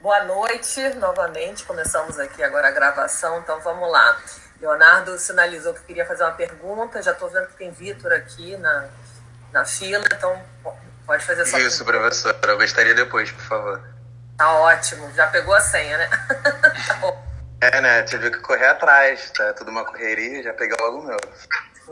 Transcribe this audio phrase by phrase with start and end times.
[0.00, 1.64] Boa noite, novamente.
[1.64, 4.20] Começamos aqui agora a gravação, então vamos lá.
[4.60, 7.02] Leonardo sinalizou que queria fazer uma pergunta.
[7.02, 8.88] Já estou vendo que tem Vitor aqui na,
[9.52, 10.42] na fila, então
[11.06, 12.06] pode fazer sua Isso, pergunta.
[12.08, 12.52] professora.
[12.52, 13.80] Eu gostaria depois, por favor.
[14.36, 15.10] Tá ótimo.
[15.14, 16.10] Já pegou a senha, né?
[16.86, 17.24] tá bom.
[17.60, 18.02] É, né?
[18.02, 19.52] Tive que correr atrás, tá?
[19.54, 21.16] Tudo uma correria, já peguei logo o meu.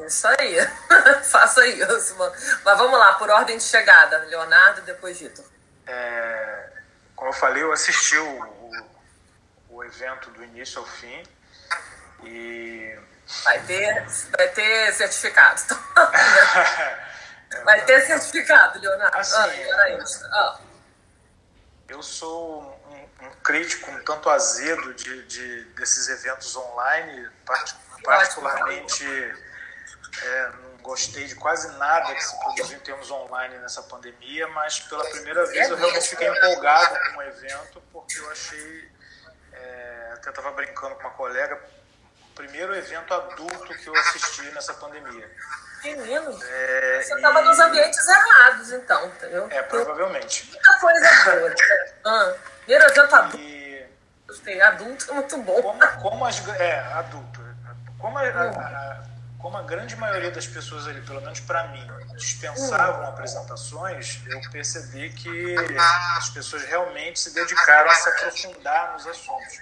[0.07, 0.57] Isso aí.
[1.25, 2.17] Faça isso.
[2.17, 2.35] mano.
[2.65, 4.19] Mas vamos lá, por ordem de chegada.
[4.19, 5.45] Leonardo, depois Vitor.
[5.87, 6.69] É,
[7.17, 8.91] como eu falei, eu assisti o, o,
[9.71, 11.23] o evento do início ao fim
[12.25, 12.99] e
[13.45, 14.05] Vai ter,
[14.37, 15.63] vai ter certificado.
[17.65, 19.17] Vai ter certificado, Leonardo.
[19.17, 20.25] Assim, ah, isso.
[20.27, 20.61] Ah,
[21.89, 29.05] eu sou um, um crítico um tanto azedo de, de- desses eventos online, parti- particularmente
[30.23, 35.05] é, gostei de quase nada que se produziu em termos online nessa pandemia, mas pela
[35.11, 38.91] primeira vez eu realmente fiquei empolgado com o evento porque eu achei,
[39.53, 41.59] é, até estava brincando com uma colega,
[42.31, 45.31] o primeiro evento adulto que eu assisti nessa pandemia.
[45.85, 49.49] menino, É, você estava e- nos ambientes errados, então, entendeu?
[49.51, 50.49] É, provavelmente.
[50.51, 51.49] Muita coisa boa.
[51.49, 51.55] né?
[52.05, 52.35] Ah,
[52.65, 53.87] primeiro evento adulto, E
[54.27, 54.61] gostei.
[54.61, 55.63] Adulto é muito bom.
[55.63, 57.41] como, como as é adulto
[57.99, 59.03] como a, a- a-
[59.43, 65.11] como a grande maioria das pessoas ali pelo menos para mim dispensavam apresentações eu percebi
[65.13, 65.57] que
[66.17, 69.61] as pessoas realmente se dedicaram a se aprofundar nos assuntos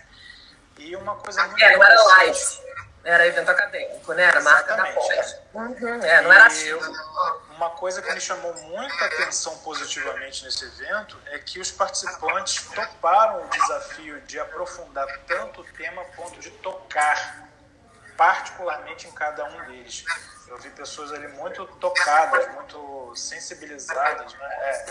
[0.79, 2.71] e uma coisa muito É, não era live.
[3.03, 4.25] Era evento acadêmico, né?
[4.25, 5.17] Era marca da Exatamente.
[5.17, 5.37] pós.
[5.55, 6.87] Uhum, é, não era filme.
[6.87, 12.63] eu- uma coisa que me chamou muita atenção positivamente nesse evento é que os participantes
[12.75, 17.49] toparam o desafio de aprofundar tanto o tema a ponto de tocar,
[18.21, 20.05] particularmente em cada um deles.
[20.47, 24.49] Eu vi pessoas ali muito tocadas, muito sensibilizadas, né?
[24.61, 24.85] É,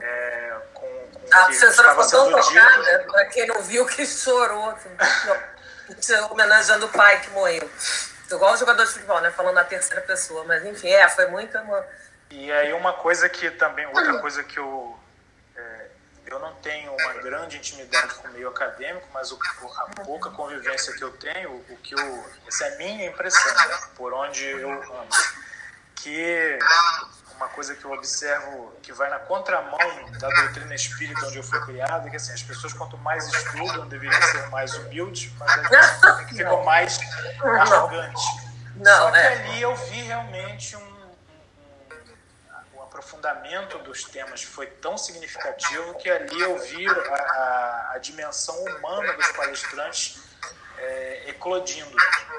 [0.00, 4.70] é, com, com o A professora ficou tão tocada, pra quem não viu, que chorou.
[4.70, 7.70] Assim, homenageando o pai que morreu.
[8.30, 9.30] Igual o jogador de futebol, né?
[9.30, 10.42] Falando na terceira pessoa.
[10.44, 11.58] Mas enfim, é, foi muito.
[11.58, 11.84] Uma...
[12.30, 14.96] E aí uma coisa que também, outra coisa que é,
[16.26, 19.38] eu não tenho uma grande intimidade com o meio acadêmico, mas o,
[19.76, 23.78] a pouca convivência que eu tenho, o que eu, essa é a minha impressão, né,
[23.96, 25.16] por onde eu ando,
[25.94, 26.58] que
[27.36, 29.78] uma coisa que eu observo que vai na contramão
[30.18, 33.86] da doutrina espírita onde eu fui criado, é que assim, as pessoas quanto mais estudam
[33.88, 36.98] deveriam ser mais humildes, mas que ficam mais
[37.42, 38.24] arrogantes.
[38.76, 39.26] Não, Só que é.
[39.26, 40.95] ali eu vi realmente um
[43.10, 49.12] aprofundamento dos temas foi tão significativo que ali eu vi a, a- a dimensão humana
[49.12, 50.18] dos palestrantes
[50.78, 51.96] é, eclodindo,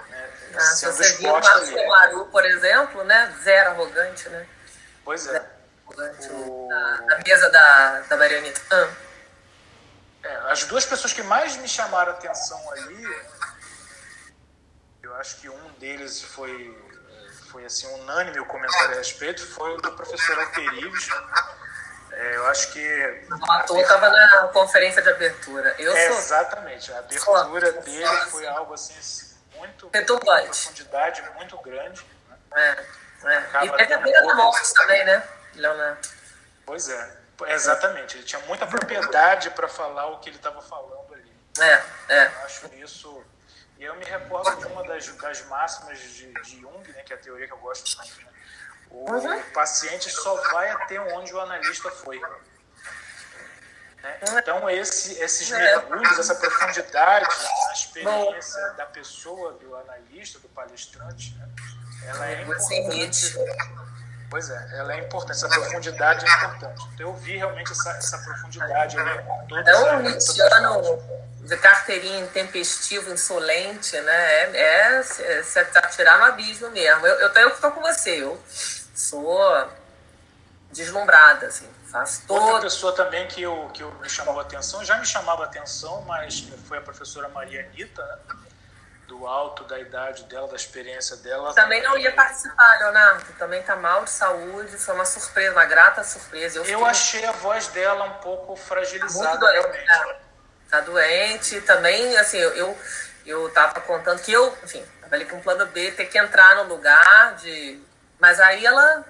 [0.10, 3.36] né, Ah, se sendo você viu o Maru, por exemplo, né?
[3.44, 4.48] Zero arrogante, né?
[5.04, 5.44] Pois é.
[5.88, 8.62] Arrogante O- na, na mesa da, da Marianita.
[8.72, 8.90] Ah,
[10.24, 13.26] É, as duas pessoas que mais me chamaram a atenção ali,
[15.02, 16.78] eu acho que um deles foi,
[17.48, 21.10] foi assim, unânime o comentário a respeito, foi o do professor Alterives.
[22.12, 23.26] É, eu acho que.
[23.30, 25.76] o ator estava na conferência de abertura.
[25.78, 26.18] Eu É, sou.
[26.18, 27.82] exatamente, a abertura Só.
[27.82, 28.96] dele foi algo assim,
[29.56, 29.90] muito.
[29.94, 30.46] Retumbante.
[30.48, 32.04] profundidade muito grande.
[32.54, 32.86] né?
[33.24, 33.66] É, é.
[33.66, 34.36] E teve a Beira da.
[34.36, 35.24] Morte também, né,
[35.56, 36.08] Leonardo?
[36.66, 37.18] Pois é,
[37.50, 38.18] exatamente.
[38.18, 41.32] Ele tinha muita propriedade para falar o que ele estava falando ali.
[41.60, 42.26] É, é.
[42.26, 43.24] Eu acho isso.
[43.80, 47.16] E eu me recordo de uma das, das máximas de, de Jung, né, que é
[47.16, 48.22] a teoria que eu gosto muito.
[48.22, 48.28] Né?
[48.90, 49.42] O Uhum.
[49.54, 52.20] paciente só vai até onde o analista foi.
[54.02, 54.20] Né?
[54.38, 55.58] Então, esse, esses É.
[55.58, 57.28] mergulhos, essa profundidade
[57.68, 61.50] na experiência da pessoa, do analista, do palestrante, né?
[62.06, 63.36] ela é importante.
[64.30, 66.88] Pois é, ela é importante, essa profundidade é importante.
[66.94, 69.24] Então, eu vi realmente essa, essa profundidade ali
[69.66, 71.02] É um Nietzscheano
[71.40, 74.44] de carteirinha intempestivo, insolente, né?
[74.44, 77.08] É, é se, se atirar no abismo mesmo.
[77.08, 78.38] Eu, eu, eu estou com você, eu
[78.94, 79.70] sou
[80.72, 81.68] deslumbrada, assim.
[81.90, 82.62] Faço Outra todo.
[82.64, 86.02] pessoa também que, eu, que eu me chamou a atenção, já me chamava a atenção,
[86.02, 88.47] mas foi a professora Maria Anitta, né?
[89.08, 91.54] Do alto da idade dela, da experiência dela.
[91.54, 93.24] Também não ia participar, Leonardo.
[93.40, 94.78] Também tá mal de saúde.
[94.78, 96.60] Foi uma surpresa, uma grata surpresa.
[96.60, 99.54] Eu fiquei achei a voz dela um pouco fragilizada, doente.
[99.54, 99.88] realmente.
[99.88, 100.16] né?
[100.70, 101.62] Tá doente.
[101.62, 102.78] Também, assim, eu, eu,
[103.26, 106.58] eu tava contando que eu, enfim, tava ali com o plano B, ter que entrar
[106.58, 107.82] no lugar de.
[108.20, 109.06] Mas aí ela,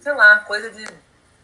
[0.00, 0.88] sei lá, coisa de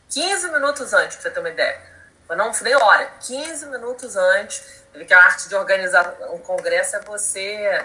[0.08, 1.78] 15 minutos antes, pra você ter uma ideia.
[2.26, 4.81] Foi Não nem hora, 15 minutos antes.
[4.92, 7.84] Que a arte de organizar um congresso é você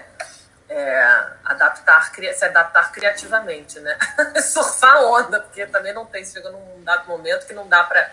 [0.69, 3.98] é, adaptar, se adaptar criativamente, né?
[4.42, 8.12] Surfar onda, porque também não tem, chega num dado momento que não dá para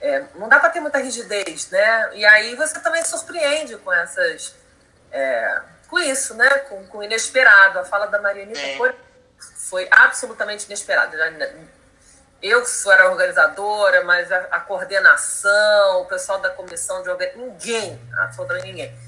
[0.00, 2.10] é, não dá para ter muita rigidez, né?
[2.14, 4.54] E aí você também surpreende com essas.
[5.10, 6.48] É, com isso, né?
[6.68, 7.80] Com, com o inesperado.
[7.80, 8.94] A fala da Marianita foi,
[9.38, 11.16] foi absolutamente inesperada.
[12.40, 18.00] Eu sou era organizadora, mas a, a, coordenação, o pessoal da comissão de organização, ninguém,
[18.16, 18.98] absolutamente ninguém.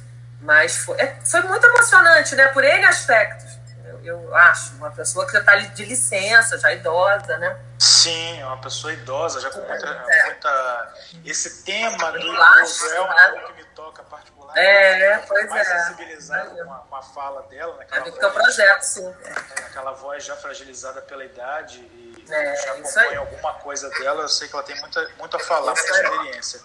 [0.40, 2.48] Mas foi, é, foi muito emocionante, né?
[2.48, 3.60] Por N aspectos
[4.04, 7.58] eu acho, uma pessoa que já está de licença, já idosa, né?
[7.78, 9.86] Sim, é uma pessoa idosa, já com muita.
[9.86, 10.24] É.
[10.26, 10.94] muita
[11.24, 14.66] esse tema do idoso é algo que me toca particularmente.
[14.66, 15.78] É, pois mais é.
[15.78, 19.14] sensibilizado com a, com a fala dela, naquela é do voz, projeto, sim.
[19.24, 24.28] É, aquela voz já fragilizada pela idade e é, já acompanha alguma coisa dela, eu
[24.28, 26.60] sei que ela tem muita, muito a falar, muita experiência.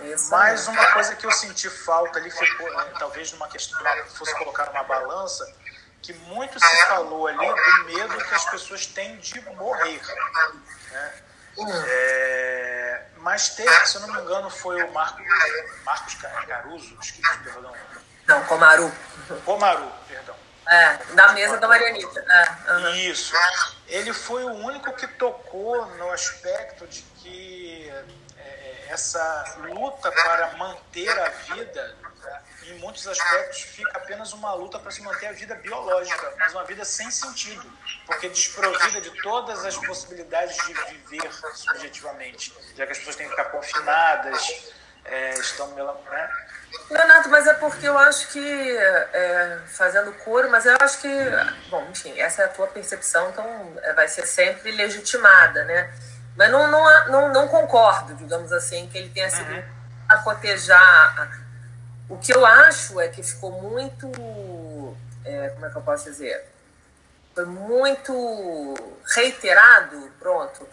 [0.00, 3.78] Isso Mas uma coisa que eu senti falta ali ficou, né, talvez numa questão,
[4.14, 5.46] fosse colocar numa balança,
[6.00, 10.00] que muito se falou ali do medo que as pessoas têm de morrer.
[10.90, 11.12] Né?
[11.86, 15.22] É, mas teve, se eu não me engano, foi o Marco,
[15.84, 17.72] Marcos Caruso, esqueci, perdão.
[18.26, 18.90] Não, Comaru.
[19.44, 20.34] Comaru, perdão.
[20.68, 22.20] É, da mesa da Marianita.
[22.20, 22.94] É, uhum.
[22.94, 23.34] Isso.
[23.88, 27.92] Ele foi o único que tocou no aspecto de que
[28.38, 31.96] é, essa luta para manter a vida
[32.66, 36.64] em muitos aspectos, fica apenas uma luta para se manter a vida biológica, mas uma
[36.64, 37.70] vida sem sentido,
[38.06, 43.32] porque desprovida de todas as possibilidades de viver subjetivamente, já que as pessoas têm que
[43.32, 44.72] ficar confinadas,
[45.04, 45.68] é, estão.
[45.72, 46.46] Né?
[47.70, 51.08] Porque eu acho que, é, fazendo coro, mas eu acho que,
[51.70, 55.88] bom, enfim, essa é a tua percepção, então é, vai ser sempre legitimada, né?
[56.36, 59.62] Mas não, não, não, não concordo, digamos assim, que ele tenha sido uhum.
[60.08, 61.42] a cotejar
[62.12, 64.06] o que eu acho é que ficou muito.
[65.24, 66.44] É, como é que eu posso dizer?
[67.34, 68.74] Foi muito
[69.14, 70.68] reiterado, pronto,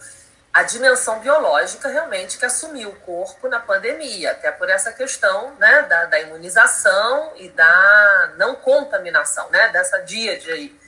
[0.54, 5.84] a dimensão biológica realmente que assumiu o corpo na pandemia, até por essa questão né,
[5.84, 10.80] da, da imunização e da não contaminação, né, dessa díade aí.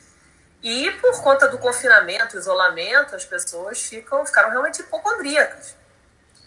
[0.63, 5.75] E por conta do confinamento, isolamento, as pessoas ficam, ficaram realmente hipocondríacas.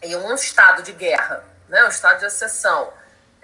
[0.02, 2.92] Em um estado de guerra, né, um estado de exceção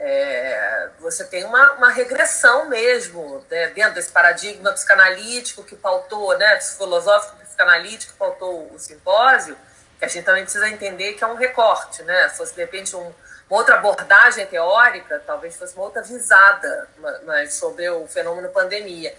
[0.03, 6.59] é, você tem uma, uma regressão mesmo né, dentro desse paradigma psicanalítico que pautou, né,
[6.59, 9.57] filosófico psicanalítico pautou o simpósio,
[9.99, 12.29] que a gente também precisa entender que é um recorte, né?
[12.31, 13.13] Se fosse de repente um,
[13.49, 16.89] uma outra abordagem teórica, talvez fosse uma outra visada
[17.25, 19.15] mas sobre o fenômeno pandemia.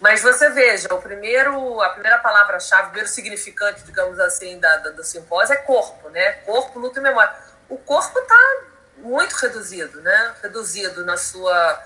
[0.00, 4.90] Mas você veja, o primeiro, a primeira palavra-chave, o primeiro significante, digamos assim, da, da,
[4.90, 6.32] do simpósio é corpo, né?
[6.44, 7.32] Corpo, luto e memória.
[7.68, 8.62] O corpo está
[8.96, 10.34] muito reduzido, né?
[10.42, 11.82] Reduzido na sua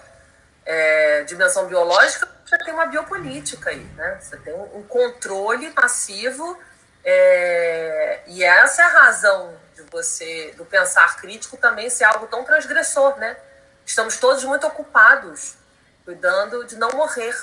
[0.65, 4.19] é, dimensão biológica, você tem uma biopolítica aí, né?
[4.21, 6.59] Você tem um controle massivo
[7.05, 12.45] é, e essa é a razão de você, do pensar crítico também ser algo tão
[12.45, 13.37] transgressor, né?
[13.85, 15.57] Estamos todos muito ocupados
[16.05, 17.35] cuidando de não morrer.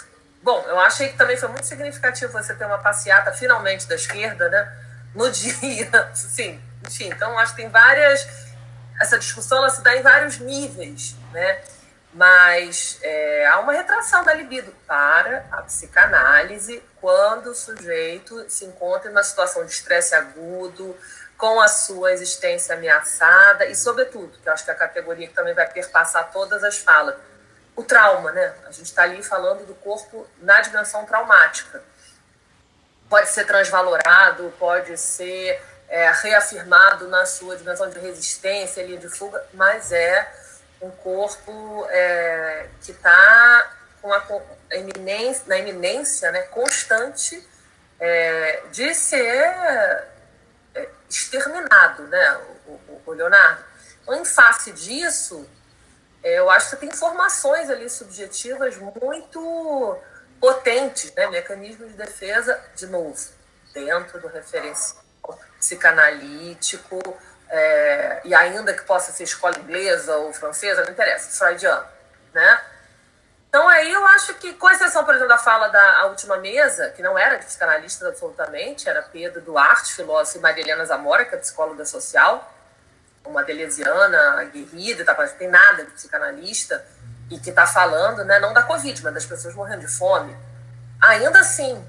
[0.42, 4.50] Bom, eu achei que também foi muito significativo você ter uma passeata finalmente da esquerda,
[4.50, 4.78] né?
[5.14, 7.10] No dia, sim, enfim.
[7.10, 8.26] Então acho que tem várias
[9.00, 11.62] essa discussão ela se dá em vários níveis, né?
[12.14, 19.10] Mas é, há uma retração da libido para a psicanálise quando o sujeito se encontra
[19.10, 20.96] em uma situação de estresse agudo,
[21.42, 25.34] com a sua existência ameaçada e, sobretudo, que eu acho que é a categoria que
[25.34, 27.16] também vai perpassar todas as falas,
[27.76, 28.54] o trauma, né?
[28.68, 31.82] A gente está ali falando do corpo na dimensão traumática.
[33.10, 39.44] Pode ser transvalorado, pode ser é, reafirmado na sua dimensão de resistência, linha de fuga,
[39.52, 40.32] mas é
[40.82, 43.72] um corpo é, que está
[44.02, 44.24] com a,
[45.46, 47.48] na eminência né, constante
[48.00, 49.46] é, de ser
[50.74, 53.64] é, exterminado, né, o, o, o, Leonardo.
[54.02, 55.48] Então, em face disso,
[56.24, 59.98] é, eu acho que tem informações ali subjetivas muito
[60.40, 63.16] potentes, né, mecanismos de defesa, de novo,
[63.72, 65.02] dentro do referencial
[65.60, 67.00] psicanalítico,
[67.52, 71.86] é, e ainda que possa ser escola inglesa ou francesa, não interessa, freudiano,
[72.34, 72.62] né?
[73.50, 77.04] Então aí eu acho que, com exceção, por exemplo, da fala da última mesa, que
[77.04, 81.38] não era de psicanalistas absolutamente, era Pedro Duarte, filósofo, e Maria Helena Zamora, que é
[81.38, 82.50] psicóloga social,
[83.26, 86.84] uma delesiana, aguerrida, tá, não tem nada de psicanalista,
[87.30, 90.36] e que está falando, né, não da Covid, mas das pessoas morrendo de fome.
[91.02, 91.86] Ainda assim,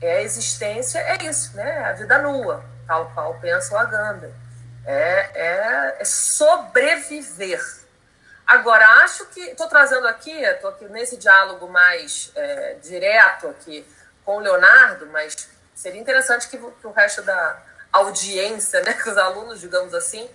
[0.00, 4.30] é a existência, é isso, né, a vida nua tal qual pensa o Aganda.
[4.86, 7.60] É, é, sobreviver.
[8.46, 9.40] Agora, acho que.
[9.40, 13.84] Estou trazendo aqui, estou aqui nesse diálogo mais é, direto aqui
[14.24, 17.60] com o Leonardo, mas seria interessante que, que o resto da
[17.92, 20.28] audiência, né, que os alunos, digamos assim,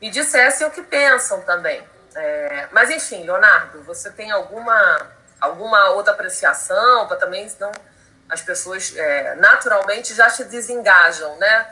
[0.00, 1.82] me dissessem o que pensam também.
[2.14, 5.06] É, mas enfim, Leonardo, você tem alguma,
[5.40, 7.72] alguma outra apreciação para também, senão
[8.28, 11.66] as pessoas é, naturalmente já se desengajam, né?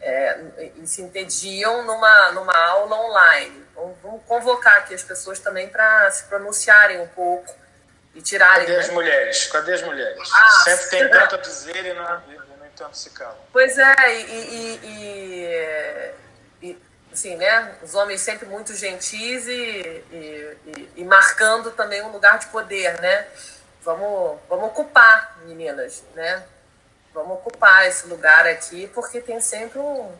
[0.00, 0.40] É,
[0.76, 3.66] e se entediam numa, numa aula online.
[3.70, 7.54] Então, vamos convocar aqui as pessoas também para se pronunciarem um pouco
[8.14, 8.66] e tirarem.
[8.66, 8.78] Cadê né?
[8.78, 9.46] as mulheres?
[9.46, 10.30] Cadê as mulheres?
[10.32, 13.36] Ah, Sempre tem tanto a dizer e não, e não tanto se calam.
[13.52, 14.80] Pois é, e, e,
[16.62, 16.78] e, e,
[17.12, 17.74] assim, né?
[17.82, 20.04] Os homens sempre muito gentis e,
[20.96, 23.26] e, marcando também um lugar de poder, né?
[23.82, 26.42] Vamos, vamos ocupar, meninas, né?
[27.12, 30.12] Vamos ocupar esse lugar aqui, porque tem sempre um,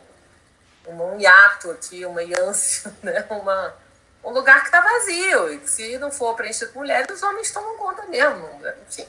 [0.87, 3.25] um hiato aqui, uma ânsia, né?
[3.29, 3.73] Uma,
[4.23, 5.53] um lugar que está vazio.
[5.53, 8.47] E se não for preenchido com mulheres, os homens tomam conta mesmo.
[8.87, 9.07] Enfim,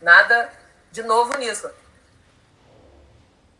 [0.00, 0.50] nada
[0.92, 1.70] de novo nisso.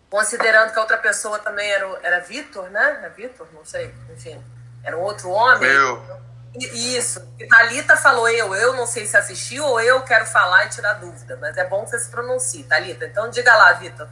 [0.09, 3.01] Considerando que a outra pessoa também era, era Vitor, né?
[3.05, 3.47] É Vitor?
[3.53, 3.93] Não sei.
[4.11, 4.43] Enfim,
[4.85, 5.69] era um outro homem.
[5.69, 6.26] Meu.
[6.59, 7.21] Isso.
[7.39, 8.55] E Thalita falou eu.
[8.55, 11.37] Eu não sei se assistiu ou eu quero falar e tirar dúvida.
[11.37, 13.05] Mas é bom que você se pronuncie, Thalita.
[13.07, 14.09] Então diga lá, Vitor.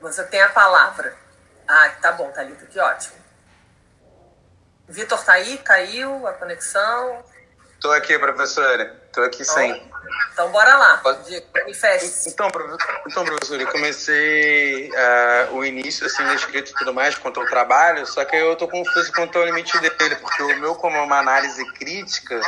[0.00, 1.16] Você tem a palavra.
[1.66, 3.16] Ah, tá bom, Thalita, que ótimo.
[4.88, 5.58] Vitor tá aí?
[5.58, 7.24] Caiu a conexão?
[7.80, 8.94] Tô aqui, professora.
[9.12, 9.90] Tô aqui então, sim.
[10.32, 11.02] Então, bora lá.
[11.54, 12.28] Manifeste.
[12.28, 12.48] Então,
[13.06, 17.46] então, professor, eu comecei uh, o início, assim, da escrita e tudo mais, quanto ao
[17.46, 21.00] trabalho, só que eu tô confuso quanto ao limite dele, porque o meu, como é
[21.00, 22.40] uma análise crítica,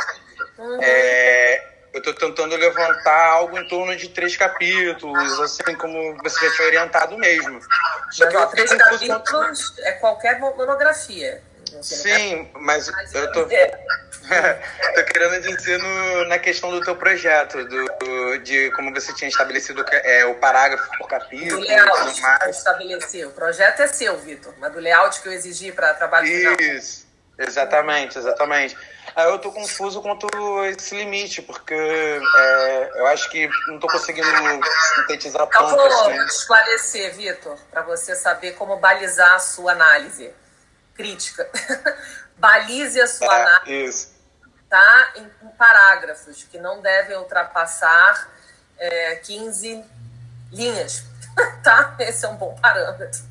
[0.57, 0.79] uhum.
[0.81, 6.55] é, eu tô tentando levantar algo em torno de três capítulos, assim como você já
[6.55, 7.59] tinha orientado mesmo.
[8.11, 9.81] Só mas, ó, três capítulos quanto...
[9.81, 11.41] é qualquer monografia.
[11.81, 13.47] Sim, mas eu tô.
[14.95, 19.83] tô querendo dizer no, na questão do teu projeto, do, de como você tinha estabelecido
[19.91, 21.61] é, o parágrafo por capítulo.
[21.61, 23.27] Do layout que estabelecer.
[23.27, 26.75] O projeto é seu, Vitor, mas do layout que eu exigi para trabalho Isso, final.
[26.77, 27.07] Isso,
[27.37, 28.77] exatamente, exatamente.
[29.15, 30.27] Aí eu tô confuso quanto
[30.65, 34.27] esse limite, porque é, eu acho que não tô conseguindo
[34.95, 35.63] sintetizar tanto.
[35.63, 36.25] Eu vou assim.
[36.25, 40.31] esclarecer, Vitor, para você saber como balizar a sua análise
[40.99, 41.49] crítica.
[42.35, 43.85] Balize a sua é, análise.
[43.85, 44.19] Isso.
[44.69, 45.13] Tá?
[45.15, 48.29] Em, em, parágrafos que não devem ultrapassar
[48.77, 49.85] é, 15
[50.51, 51.05] linhas.
[51.63, 51.95] tá?
[51.99, 53.21] Esse é um bom parâmetro.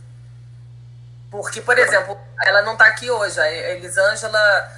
[1.30, 3.38] Porque, por exemplo, ela não está aqui hoje.
[3.38, 4.72] A Elisângela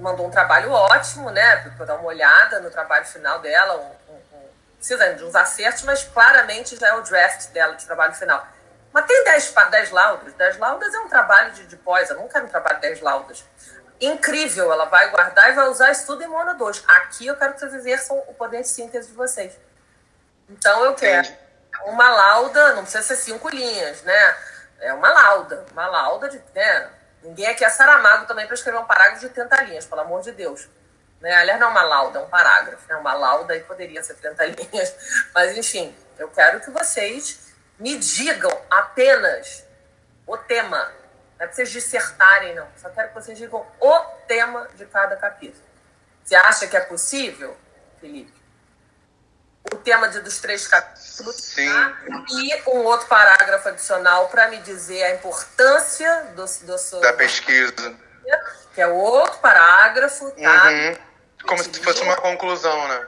[0.00, 1.56] mandou um trabalho ótimo, né?
[1.76, 3.76] Para dar uma olhada no trabalho final dela.
[3.76, 7.86] Um, um, um, precisa de uns acertos, mas claramente já é o draft dela de
[7.86, 8.44] trabalho final.
[8.92, 10.34] Mas tem 10, 10 laudas.
[10.34, 12.10] 10 laudas é um trabalho de, de pós.
[12.10, 13.44] Eu não quero um trabalho de 10 laudas.
[14.00, 16.84] Incrível, ela vai guardar e vai usar isso tudo em Mono 2.
[16.88, 19.56] Aqui eu quero que vocês exerçam o poder de síntese de vocês.
[20.48, 21.28] Então eu quero
[21.86, 24.36] uma lauda, não precisa ser cinco linhas, né?
[24.80, 25.64] É uma lauda.
[25.72, 26.42] Uma lauda de.
[26.54, 26.90] Né?
[27.22, 30.32] Ninguém aqui é Saramago também para escrever um parágrafo de 30 linhas, pelo amor de
[30.32, 30.68] Deus.
[31.20, 31.32] Né?
[31.34, 32.86] Aliás, não é uma lauda, é um parágrafo.
[32.88, 32.96] Né?
[32.96, 34.94] Uma lauda aí poderia ser 30 linhas.
[35.32, 37.51] Mas, enfim, eu quero que vocês
[37.82, 39.64] me digam apenas
[40.24, 40.78] o tema.
[41.36, 42.68] Não é para vocês dissertarem, não.
[42.80, 43.98] Só quero que vocês digam o
[44.28, 45.64] tema de cada capítulo.
[46.24, 47.56] Você acha que é possível,
[48.00, 48.32] Felipe?
[49.72, 51.34] O tema de, dos três capítulos.
[51.34, 51.68] Sim.
[51.68, 51.98] Tá?
[52.30, 57.00] E um outro parágrafo adicional para me dizer a importância do, do seu.
[57.00, 57.96] Da pesquisa.
[58.74, 60.70] Que é outro parágrafo, tá?
[60.70, 60.96] Uhum.
[61.46, 63.06] Como se fosse uma conclusão, né?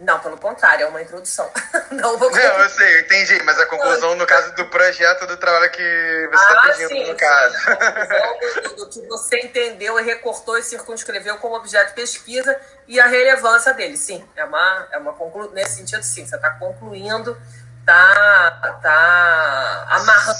[0.00, 1.50] Não, pelo contrário, é uma introdução.
[1.90, 2.30] não, vou...
[2.30, 6.28] não, eu sei, eu entendi, mas a conclusão no caso do projeto do trabalho que
[6.30, 7.58] você está ah, pedindo sim, no caso.
[7.58, 7.70] Sim.
[7.70, 13.00] A do, do, que você entendeu e recortou e circunscreveu como objeto de pesquisa e
[13.00, 13.96] a relevância dele.
[13.96, 15.50] Sim, é uma, é uma conclu...
[15.50, 17.36] nesse sentido, sim, você está concluindo,
[17.80, 20.38] está tá amarrando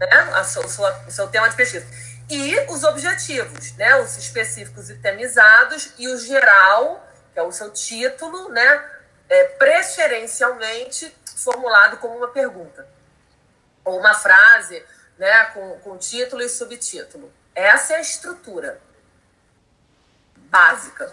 [0.00, 1.86] né, a sua, sua, o seu tema de pesquisa.
[2.28, 7.05] E os objetivos, né, os específicos e temizados e o geral
[7.36, 8.90] que é o seu título, né,
[9.28, 12.88] é, preferencialmente formulado como uma pergunta.
[13.84, 14.82] Ou uma frase
[15.18, 17.30] né, com, com título e subtítulo.
[17.54, 18.80] Essa é a estrutura
[20.34, 21.12] básica.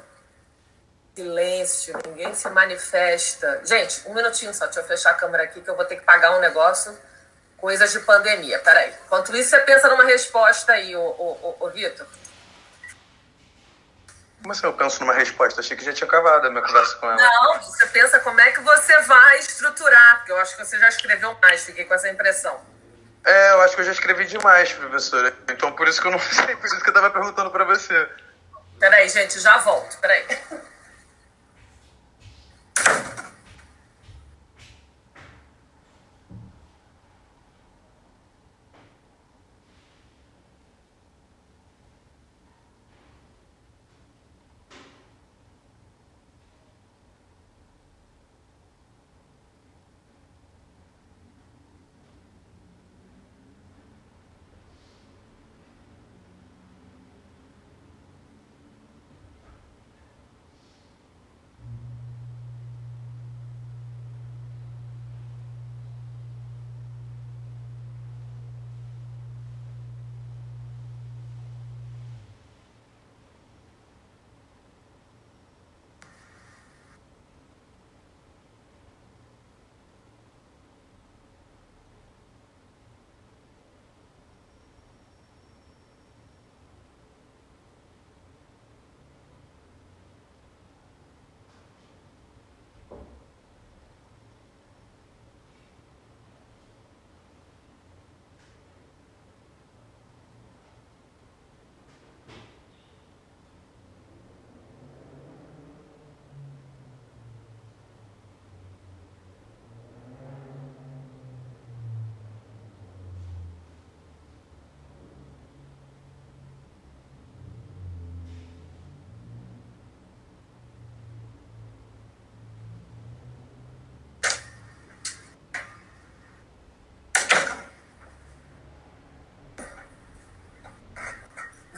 [1.14, 3.62] Silêncio, ninguém se manifesta.
[3.66, 6.06] Gente, um minutinho só, deixa eu fechar a câmera aqui que eu vou ter que
[6.06, 6.98] pagar um negócio.
[7.58, 8.60] Coisas de pandemia.
[8.60, 8.94] Peraí.
[9.06, 12.08] Enquanto isso, você pensa numa resposta aí, ô, ô, ô, ô Vitor.
[14.44, 15.62] Como assim eu penso numa resposta?
[15.62, 17.16] Achei que já tinha acabado a minha conversa com ela.
[17.16, 20.90] Não, você pensa como é que você vai estruturar, porque eu acho que você já
[20.90, 22.60] escreveu mais, fiquei com essa impressão.
[23.26, 25.34] É, eu acho que eu já escrevi demais, professora.
[25.48, 28.10] Então por isso que eu não sei, por isso que eu tava perguntando pra você.
[28.78, 30.28] Peraí, gente, já volto, peraí.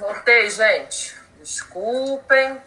[0.06, 1.20] Voltei, gente.
[1.40, 2.62] Desculpem.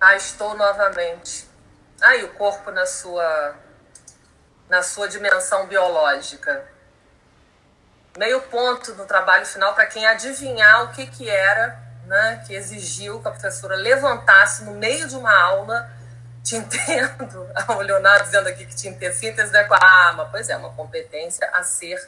[0.00, 1.46] Ah, estou novamente.
[2.00, 3.54] Ah, e o corpo na sua
[4.70, 6.66] na sua dimensão biológica.
[8.16, 13.20] Meio ponto no trabalho final para quem adivinhar o que, que era, né, que exigiu
[13.20, 15.92] que a professora levantasse no meio de uma aula
[16.42, 17.48] te entendo.
[17.76, 19.12] O Leonardo dizendo aqui que te entendo.
[19.14, 21.98] Síntese da ah, mas pois é, uma competência a ser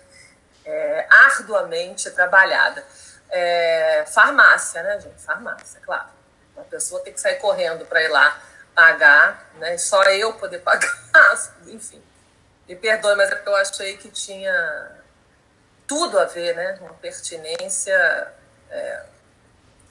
[0.65, 2.85] é, arduamente trabalhada.
[3.31, 5.21] É, farmácia, né, gente?
[5.21, 6.09] Farmácia, claro.
[6.55, 8.41] Uma pessoa tem que sair correndo para ir lá
[8.75, 9.79] pagar, né?
[9.79, 10.91] Só eu poder pagar,
[11.67, 12.03] enfim.
[12.69, 14.93] Me perdoe, mas é porque eu achei que tinha
[15.87, 16.79] tudo a ver, né?
[16.81, 18.33] Uma pertinência
[18.71, 19.03] é,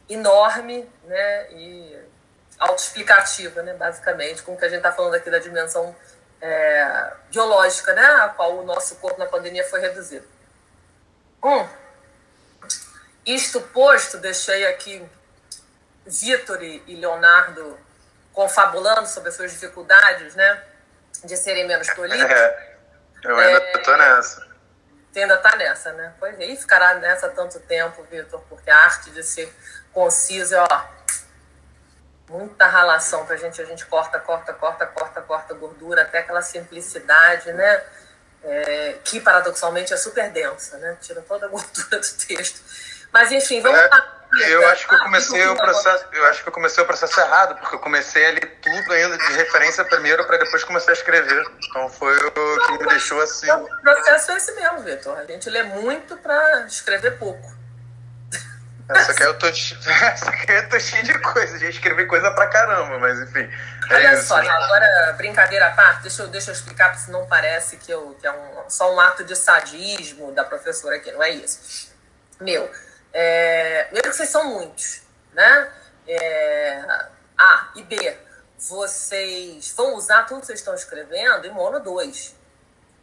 [0.10, 1.52] enorme, né?
[1.52, 2.13] E
[2.60, 5.96] autoexplicativa, né, basicamente, com o que a gente está falando aqui da dimensão
[6.42, 10.28] é, biológica, né, a qual o nosso corpo na pandemia foi reduzido.
[11.44, 11.68] Um,
[13.26, 15.06] isto posto, deixei aqui
[16.06, 17.78] Vitor e Leonardo
[18.34, 20.64] confabulando sobre as suas dificuldades, né,
[21.24, 22.30] de serem menos prolixos.
[22.30, 22.76] É,
[23.24, 24.54] eu ainda estou é, nessa.
[25.12, 26.14] Você ainda está nessa, né?
[26.20, 29.54] Pois é, e ficará nessa tanto tempo, Vitor, porque a arte de ser
[29.94, 30.88] conciso, ó,
[32.30, 36.42] muita ralação para a gente, a gente corta, corta, corta, corta, corta gordura, até aquela
[36.42, 37.84] simplicidade, né?
[38.44, 40.98] É, que paradoxalmente é super densa, né?
[41.02, 42.62] Tira toda a gordura do texto.
[43.12, 44.20] Mas enfim, vamos é, lá.
[44.50, 47.56] Eu acho que eu comecei o processo, eu acho que eu comecei o processo errado,
[47.60, 51.46] porque eu comecei a ler tudo ainda de referência primeiro para depois começar a escrever.
[51.70, 53.50] Então foi o que me deixou assim.
[53.52, 55.18] O processo é esse mesmo, Vitor.
[55.20, 57.63] A gente lê muito para escrever pouco.
[58.96, 62.48] Essa aqui eu tô, essa aqui eu tô cheio de coisa, já escrevi coisa pra
[62.48, 63.50] caramba, mas enfim.
[63.90, 64.28] É Olha isso.
[64.28, 68.16] só, agora, brincadeira à parte, deixa eu, deixa eu explicar, porque senão parece que, eu,
[68.20, 71.92] que é um, só um ato de sadismo da professora aqui, não é isso.
[72.40, 72.70] Meu,
[73.14, 75.02] é, que vocês são muitos,
[75.34, 75.70] né?
[76.08, 76.84] É,
[77.38, 78.18] a e B,
[78.58, 82.36] vocês vão usar tudo que vocês estão escrevendo em mono 2.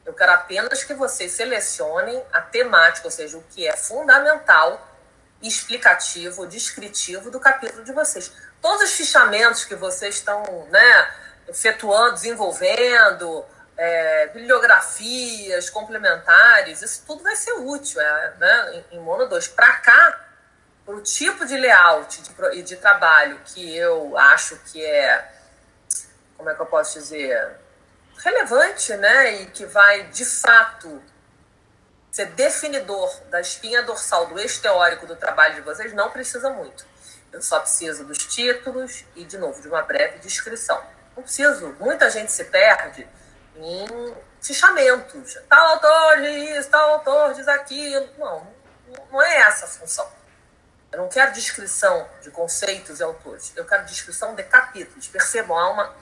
[0.05, 4.89] Eu quero apenas que vocês selecionem a temática, ou seja, o que é fundamental
[5.42, 8.31] explicativo, descritivo do capítulo de vocês.
[8.61, 11.14] Todos os fichamentos que vocês estão né,
[11.48, 13.44] efetuando, desenvolvendo,
[13.76, 19.48] é, bibliografias complementares, isso tudo vai ser útil é, né, em, Mono 2.
[19.48, 20.20] Para cá,
[20.85, 25.33] para o tipo de layout e de, de trabalho que eu acho que é,
[26.37, 27.57] como é que eu posso dizer,
[28.18, 31.03] relevante, né, e que vai de fato
[32.11, 36.85] ser definidor da espinha dorsal do eixo teórico do trabalho de vocês não precisa muito.
[37.33, 40.83] Eu só preciso dos títulos e, de novo, de uma breve descrição.
[41.16, 41.77] Não preciso.
[41.79, 43.07] Muita gente se perde
[43.57, 45.38] em fichamentos.
[45.49, 48.09] Tal autor diz isso, tal autor diz aquilo.
[48.18, 48.46] Não,
[49.12, 50.11] não é essa a função.
[50.90, 53.53] Eu não quero descrição de conceitos e autores.
[53.55, 55.07] Eu quero descrição de capítulos.
[55.07, 55.94] Percebam, há uma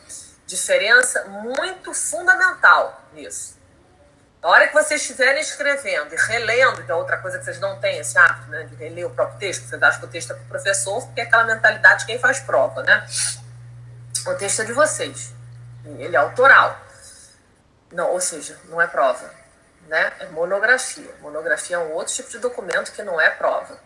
[0.47, 3.58] diferença muito fundamental nisso.
[4.43, 7.99] Na hora que vocês estiverem escrevendo e relendo, é outra coisa que vocês não têm
[7.99, 10.45] esse hábito, né, de reler o próprio texto, você acha que o texto é para
[10.45, 13.05] o professor, porque é aquela mentalidade de quem faz prova, né?
[14.27, 15.33] O texto é de vocês.
[15.85, 16.79] Ele é autoral.
[17.93, 19.29] Não, ou seja, não é prova,
[19.89, 20.13] né?
[20.21, 21.11] É monografia.
[21.21, 23.77] Monografia é um outro tipo de documento que não é prova.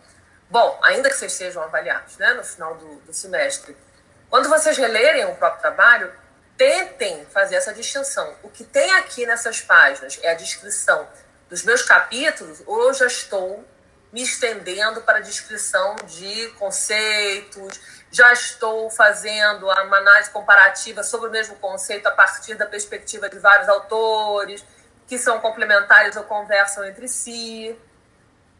[0.49, 3.75] Bom, ainda que vocês sejam avaliados, né, no final do, do semestre,
[4.29, 6.13] quando vocês relerem o próprio trabalho,
[6.63, 8.33] tentem fazer essa distinção.
[8.41, 11.05] O que tem aqui nessas páginas é a descrição
[11.49, 13.67] dos meus capítulos, ou eu já estou
[14.13, 21.31] me estendendo para a descrição de conceitos, já estou fazendo uma análise comparativa sobre o
[21.31, 24.63] mesmo conceito a partir da perspectiva de vários autores,
[25.05, 27.77] que são complementares ou conversam entre si.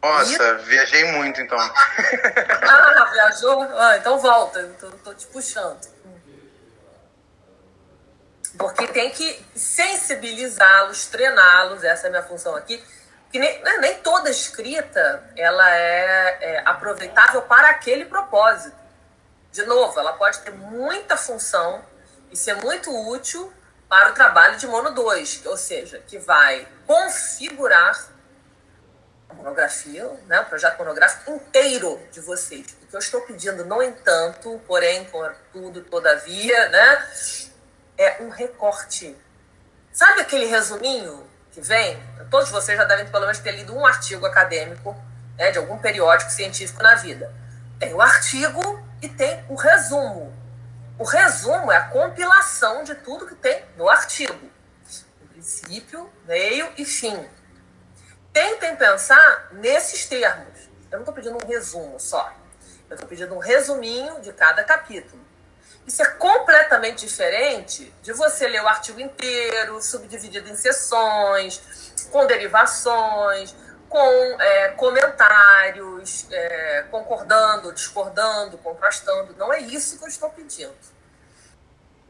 [0.01, 0.65] Nossa, e...
[0.65, 1.57] viajei muito então.
[1.57, 3.61] ah, viajou?
[3.61, 5.92] Ah, então volta, estou te puxando
[8.57, 12.83] porque tem que sensibilizá-los, treiná-los, essa é a minha função aqui,
[13.31, 18.75] que nem, né, nem toda escrita ela é, é, aproveitável para aquele propósito.
[19.51, 21.83] De novo, ela pode ter muita função
[22.31, 23.51] e ser muito útil
[23.89, 28.07] para o trabalho de Mono 2, ou seja, que vai configurar
[29.29, 32.67] a monografia, né, o projeto monográfico inteiro de vocês.
[32.83, 37.07] O que eu estou pedindo, no entanto, porém, contudo, todavia, né,
[38.03, 39.15] é um recorte.
[39.91, 42.01] Sabe aquele resuminho que vem?
[42.29, 44.95] Todos vocês já devem pelo menos ter lido um artigo acadêmico
[45.37, 47.33] né, de algum periódico científico na vida.
[47.79, 50.33] Tem o artigo e tem o resumo.
[50.97, 54.49] O resumo é a compilação de tudo que tem no artigo.
[55.21, 57.27] O princípio, meio e fim.
[58.31, 60.69] tentem pensar nesses termos.
[60.91, 62.31] Eu não estou pedindo um resumo só.
[62.89, 65.22] Eu estou pedindo um resuminho de cada capítulo.
[65.85, 71.61] Isso é completamente diferente de você ler o artigo inteiro, subdividido em sessões,
[72.11, 73.53] com derivações,
[73.89, 79.35] com é, comentários, é, concordando, discordando, contrastando.
[79.37, 80.73] Não é isso que eu estou pedindo.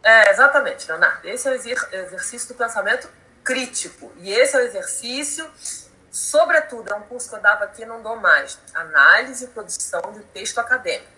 [0.03, 1.27] É, exatamente, Leonardo.
[1.27, 3.09] Esse é o exercício do pensamento
[3.43, 4.12] crítico.
[4.17, 5.49] E esse é o exercício,
[6.12, 8.59] sobretudo, é um curso que eu dava aqui e não dou mais.
[8.73, 11.12] Análise e produção de texto acadêmico.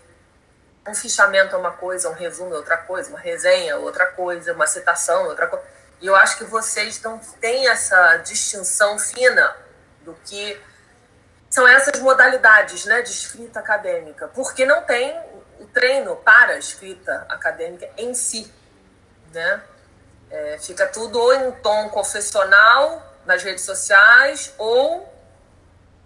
[0.87, 4.53] Um fichamento é uma coisa, um resumo é outra coisa, uma resenha é outra coisa,
[4.53, 5.65] uma citação é outra coisa.
[5.99, 9.55] E eu acho que vocês não têm essa distinção fina
[10.01, 10.61] do que
[11.49, 15.17] são essas modalidades né, de escrita acadêmica, porque não tem
[15.59, 18.53] o treino para a escrita acadêmica em si.
[19.33, 19.63] Né?
[20.29, 25.11] É, fica tudo ou em tom confessional nas redes sociais ou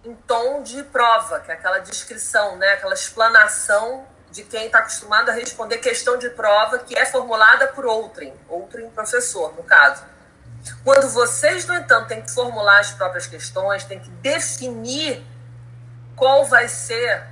[0.06, 5.30] em tom de prova, que é aquela descrição, né, aquela explanação de quem está acostumado
[5.30, 10.04] a responder questão de prova que é formulada por outrem, outrem professor, no caso.
[10.84, 15.26] Quando vocês, no entanto, têm que formular as próprias questões, têm que definir
[16.16, 17.24] qual vai ser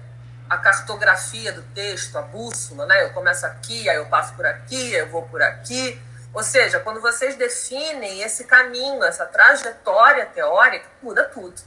[0.50, 3.04] a cartografia do texto, a bússola, né?
[3.04, 6.02] Eu começo aqui, aí eu passo por aqui, eu vou por aqui.
[6.34, 11.62] Ou seja, quando vocês definem esse caminho, essa trajetória teórica, muda tudo.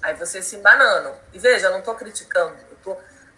[0.00, 1.14] Aí vocês se embananam.
[1.32, 2.54] E veja, eu não estou criticando,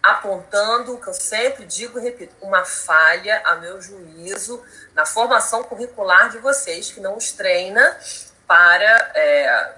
[0.03, 4.61] apontando o que eu sempre digo e repito, uma falha, a meu juízo,
[4.93, 7.97] na formação curricular de vocês, que não os treina
[8.45, 9.73] para é,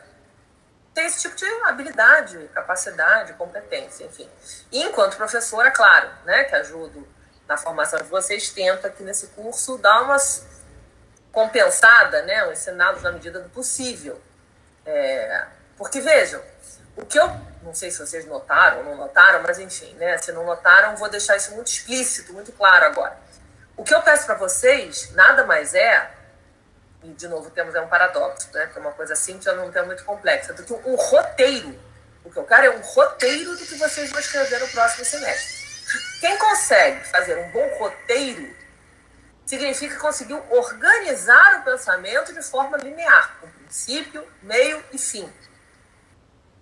[0.95, 4.27] ter esse tipo de habilidade, capacidade, competência, enfim.
[4.71, 7.07] E enquanto professora, claro, né, que ajudo
[7.47, 10.43] na formação de vocês, tento aqui nesse curso dar umas
[11.31, 14.19] compensada, né, um ensinado na medida do possível.
[14.85, 15.45] É,
[15.77, 16.41] porque vejam,
[16.95, 17.29] o que eu
[17.65, 20.17] não sei se vocês notaram ou não notaram, mas enfim, né?
[20.19, 23.17] Se não notaram, vou deixar isso muito explícito, muito claro agora.
[23.75, 26.11] O que eu peço para vocês nada mais é,
[27.03, 28.67] e de novo temos é um paradoxo, né?
[28.67, 31.77] Que é uma coisa simples, não é muito complexa, do que um roteiro.
[32.23, 35.65] O que eu quero é um roteiro do que vocês vão escrever no próximo semestre.
[36.19, 38.55] Quem consegue fazer um bom roteiro
[39.45, 45.31] significa que conseguiu organizar o pensamento de forma linear, com princípio, meio e fim.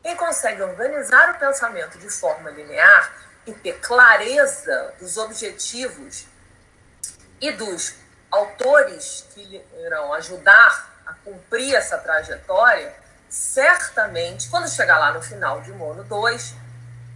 [0.03, 3.13] Quem consegue organizar o pensamento de forma linear
[3.47, 6.27] e ter clareza dos objetivos
[7.39, 7.95] e dos
[8.29, 12.93] autores que irão ajudar a cumprir essa trajetória,
[13.29, 16.53] certamente, quando chegar lá no final de Mono 2,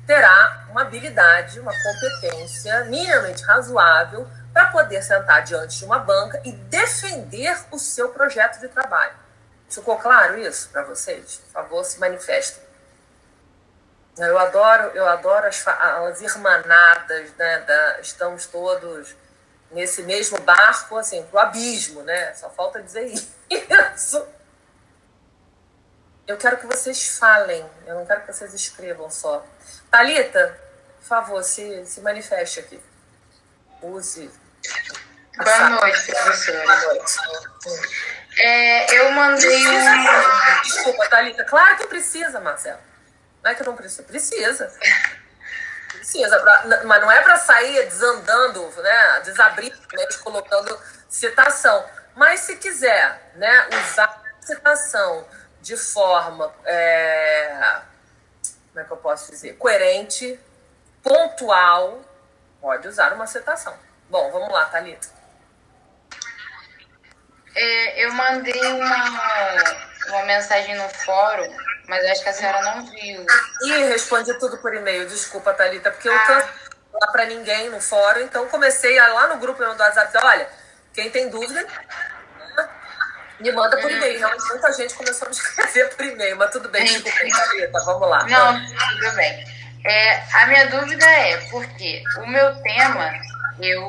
[0.06, 6.54] terá uma habilidade, uma competência minimamente razoável para poder sentar diante de uma banca e
[6.54, 9.13] defender o seu projeto de trabalho.
[9.69, 11.41] Ficou claro isso para vocês?
[11.45, 12.66] Por favor, se manifestem.
[14.17, 17.60] Eu adoro, eu adoro as, as irmanadas, né?
[17.60, 19.15] Da, estamos todos
[19.71, 22.34] nesse mesmo barco, assim, pro abismo, né?
[22.34, 23.06] Só falta dizer
[23.49, 24.27] isso.
[26.25, 29.45] Eu quero que vocês falem, eu não quero que vocês escrevam só.
[29.89, 30.60] Talita,
[30.99, 32.82] por favor, se, se manifeste aqui.
[33.82, 34.30] Use.
[35.38, 36.63] Boa noite, professora.
[36.63, 37.15] Boa noite.
[38.39, 40.62] É, eu mandei um.
[40.63, 41.43] Desculpa, Thalita.
[41.45, 42.80] Claro que precisa, Marcelo.
[43.43, 44.04] Não é que não precisa.
[44.04, 44.73] Precisa.
[45.91, 46.39] Precisa.
[46.39, 49.21] Pra, mas não é para sair desandando, né?
[49.21, 51.86] Desabrindo, né, colocando citação.
[52.15, 55.28] Mas se quiser né, usar a citação
[55.62, 56.54] de forma.
[56.65, 57.82] É,
[58.69, 59.54] como é que eu posso dizer?
[59.58, 60.39] Coerente,
[61.04, 62.02] pontual,
[62.62, 63.78] pode usar uma citação.
[64.10, 65.08] Bom, vamos lá, Thalita.
[67.56, 69.56] É, eu mandei uma,
[70.10, 73.26] uma mensagem no fórum mas eu acho que a senhora não viu.
[73.63, 75.08] Ih, respondi tudo por e-mail.
[75.08, 76.19] Desculpa, Thalita, porque eu ah.
[76.19, 76.50] canso
[76.93, 78.21] lá para ninguém no fórum.
[78.21, 80.50] Então comecei a, lá no grupo do WhatsApp olha,
[80.93, 81.65] quem tem dúvida,
[83.39, 84.19] me manda por e-mail.
[84.19, 88.10] Realmente muita gente começou a me escrever por e-mail, mas tudo bem, desculpa, Thalita, vamos
[88.10, 88.23] lá.
[88.26, 88.60] Não,
[89.00, 89.58] tudo bem.
[89.86, 93.13] É, a minha dúvida é, porque o meu tema
[93.60, 93.82] eu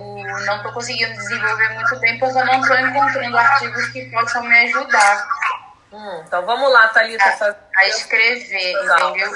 [0.46, 4.58] não estou conseguindo desenvolver muito bem porque eu não estou encontrando artigos que possam me
[4.66, 5.26] ajudar.
[5.92, 7.24] Hum, então vamos lá, Thalita.
[7.24, 9.32] A, a escrever, entendeu?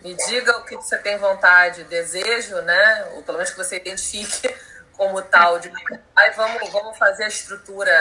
[0.00, 3.08] Me diga o que você tem vontade, desejo, né?
[3.14, 4.54] Ou pelo menos que você identifique
[4.96, 5.58] como tal.
[5.58, 5.72] De...
[6.16, 7.92] Aí vamos, vamos fazer a estrutura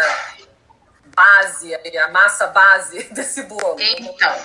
[1.16, 3.78] base, a massa base desse bolo.
[3.80, 4.36] Então,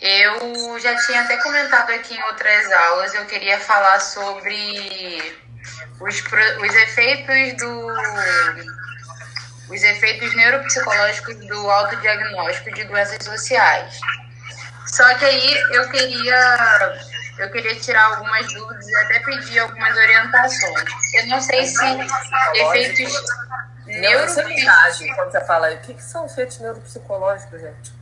[0.00, 5.40] eu já tinha até comentado aqui em outras aulas, eu queria falar sobre
[6.00, 7.88] os, os efeitos do
[9.68, 14.00] os efeitos neuropsicológicos do autodiagnóstico de doenças sociais.
[14.86, 16.98] Só que aí eu queria
[17.38, 20.84] eu queria tirar algumas dúvidas e até pedir algumas orientações.
[21.14, 21.84] Eu não sei se
[22.54, 23.12] efeitos
[23.86, 25.14] neuropsicológicos.
[25.14, 27.92] Quando você fala, o que, que são efeitos neuropsicológicos, gente?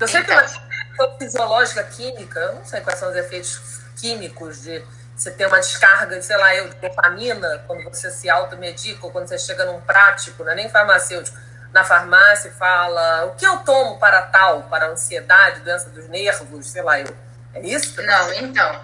[0.00, 4.62] Eu sei então, que uma fisiológica química, eu não sei quais são os efeitos químicos
[4.62, 4.82] de
[5.16, 9.12] você ter uma descarga de, sei lá, eu, de dopamina, quando você se automedica, ou
[9.12, 11.36] quando você chega num prático, não é nem farmacêutico,
[11.72, 16.66] na farmácia e fala o que eu tomo para tal, para ansiedade, doença dos nervos,
[16.68, 17.06] sei lá, eu
[17.54, 18.02] é isso?
[18.02, 18.80] Não, então.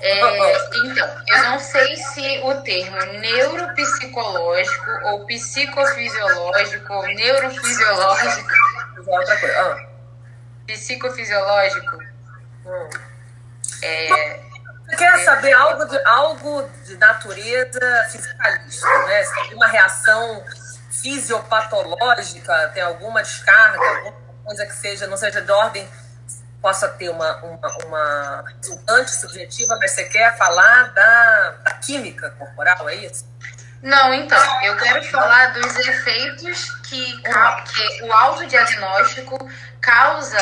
[0.00, 8.50] É, então, eu não sei se o termo neuropsicológico ou psicofisiológico ou neurofisiológico.
[9.06, 9.60] Outra coisa.
[9.60, 9.86] Ah.
[10.66, 11.98] Psicofisiológico.
[12.64, 12.88] Hum.
[13.82, 14.40] É,
[14.84, 19.24] você quer saber algo de, algo de natureza fisicalista, né?
[19.24, 20.44] Se uma reação
[20.90, 25.88] fisiopatológica, tem alguma descarga, alguma coisa que seja, não seja de ordem
[26.64, 32.88] possa ter uma, uma, uma resultante subjetiva, mas você quer falar da, da química corporal,
[32.88, 33.26] é isso?
[33.82, 39.36] Não, então, eu quero falar dos efeitos que, que o autodiagnóstico
[39.84, 40.38] causa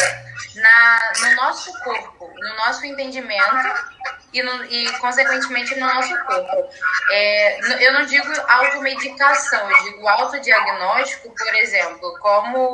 [0.54, 4.02] na, no nosso corpo, no nosso entendimento
[4.32, 6.68] e, no, e consequentemente, no nosso corpo.
[7.10, 12.72] É, eu não digo automedicação, eu digo autodiagnóstico, por exemplo, como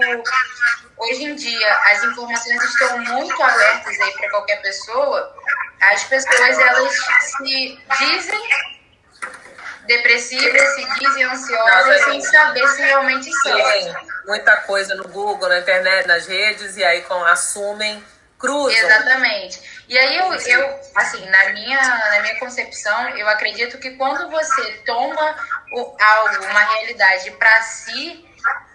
[0.98, 5.35] hoje em dia as informações estão muito abertas aí para qualquer pessoa,
[5.81, 8.48] as pessoas elas se dizem
[9.87, 13.59] depressivas, se dizem ansiosas sem saber se realmente são.
[14.28, 18.04] Muita coisa no Google, na internet, nas redes e aí com, assumem
[18.38, 18.70] cruzam.
[18.70, 19.84] Exatamente.
[19.88, 24.82] E aí eu, eu assim, na minha, na minha concepção, eu acredito que quando você
[24.84, 25.34] toma
[25.72, 28.28] o, algo, uma realidade para si,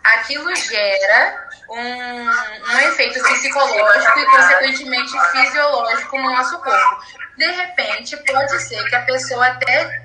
[0.04, 7.04] aquilo gera um, um efeito psicológico e, consequentemente, fisiológico no nosso corpo.
[7.38, 10.04] De repente, pode ser que a pessoa até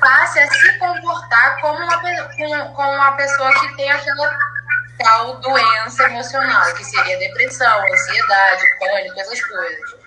[0.00, 4.53] passe a se comportar como uma, como uma pessoa que tem aquela
[4.98, 10.04] tal doença emocional, que seria depressão, ansiedade, pânico, essas coisas.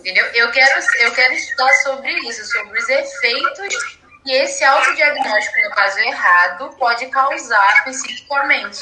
[0.00, 0.24] Entendeu?
[0.34, 5.98] Eu quero, eu quero estudar sobre isso, sobre os efeitos que esse autodiagnóstico, no caso
[6.00, 8.80] errado, pode causar psiquicamente.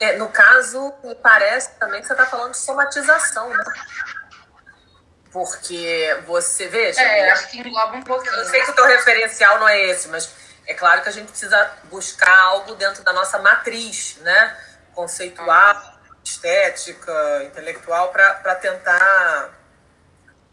[0.00, 3.64] É, no caso, me parece também que você está falando de somatização, né?
[5.32, 7.00] Porque você, veja...
[7.00, 7.30] É, né?
[7.30, 8.34] acho que engloba um pouquinho.
[8.34, 10.32] Eu sei que o teu referencial não é esse, mas
[10.66, 14.56] é claro que a gente precisa buscar algo dentro da nossa matriz, né?
[14.94, 19.50] Conceitual, estética, intelectual, para tentar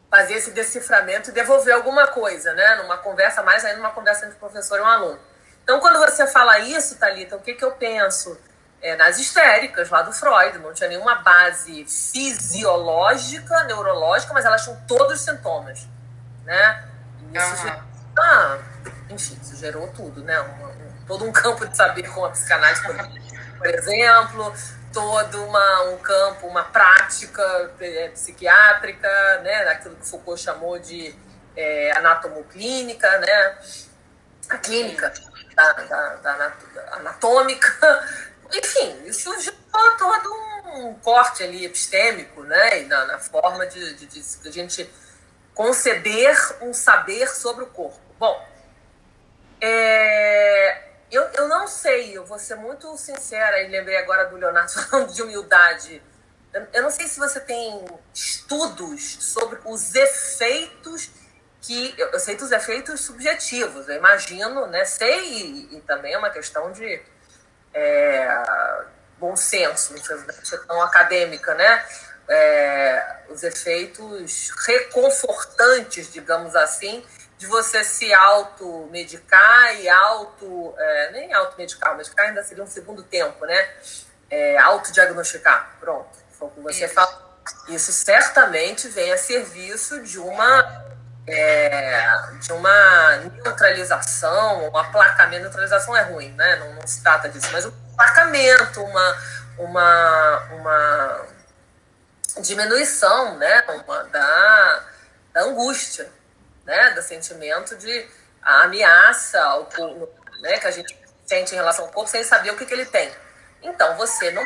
[0.09, 2.75] fazer esse deciframento e devolver alguma coisa, né?
[2.75, 5.19] Numa conversa, mais ainda numa conversa entre professor e um aluno.
[5.63, 8.37] Então, quando você fala isso, Thalita, o que, que eu penso?
[8.81, 14.81] É, nas histéricas lá do Freud, não tinha nenhuma base fisiológica, neurológica, mas elas tinham
[14.87, 15.87] todos os sintomas,
[16.43, 16.89] né?
[17.31, 17.83] Isso uhum.
[18.17, 18.57] ah,
[19.11, 20.39] enfim, isso gerou tudo, né?
[20.41, 24.53] Um, um, todo um campo de saber com a psicanálise, por, exemplo,
[24.93, 29.65] todo uma, um campo, uma prática é, psiquiátrica, né?
[29.65, 31.15] Daquilo que Foucault chamou de
[31.55, 33.57] é, anatomoclínica, né?
[34.49, 35.13] A clínica
[35.55, 36.53] da, da, da,
[36.93, 38.07] anatômica.
[38.53, 40.33] Enfim, isso gerou todo
[40.73, 42.81] um corte ali epistêmico, né?
[42.81, 44.89] E na, na forma de, de, de a gente
[45.53, 47.99] conceber um saber sobre o corpo.
[48.17, 48.50] Bom,
[49.61, 54.71] é, eu, eu não sei, eu vou ser muito sincera, e lembrei agora do Leonardo
[54.89, 56.01] falando de humildade.
[56.51, 61.11] Eu, eu não sei se você tem estudos sobre os efeitos
[61.61, 61.93] que.
[61.97, 64.83] Eu, eu sei dos efeitos subjetivos, eu imagino, né?
[64.83, 67.01] Sei, e, e também é uma questão de
[67.73, 68.43] é,
[69.17, 71.85] bom senso, não precisa ser tão acadêmica, né?
[72.27, 77.05] É, os efeitos reconfortantes, digamos assim,
[77.41, 80.75] de você se automedicar e auto.
[80.77, 83.69] É, nem automedicar, medicar ainda seria um segundo tempo, né?
[84.29, 85.75] É, autodiagnosticar.
[85.79, 86.07] Pronto.
[86.37, 86.93] Foi o que você Isso.
[86.93, 87.31] falou.
[87.67, 90.85] Isso certamente vem a serviço de uma.
[91.27, 95.41] É, de uma neutralização, um aplacamento.
[95.41, 96.57] Neutralização é ruim, né?
[96.57, 99.17] Não, não se trata disso, mas um aplacamento, uma,
[99.57, 101.25] uma, uma
[102.39, 103.63] diminuição né?
[103.67, 104.83] uma, da,
[105.33, 106.07] da angústia
[106.65, 108.07] né, do sentimento de
[108.41, 112.57] ameaça ao corpo, né, que a gente sente em relação ao corpo sem saber o
[112.57, 113.11] que, que ele tem.
[113.61, 114.43] Então, você não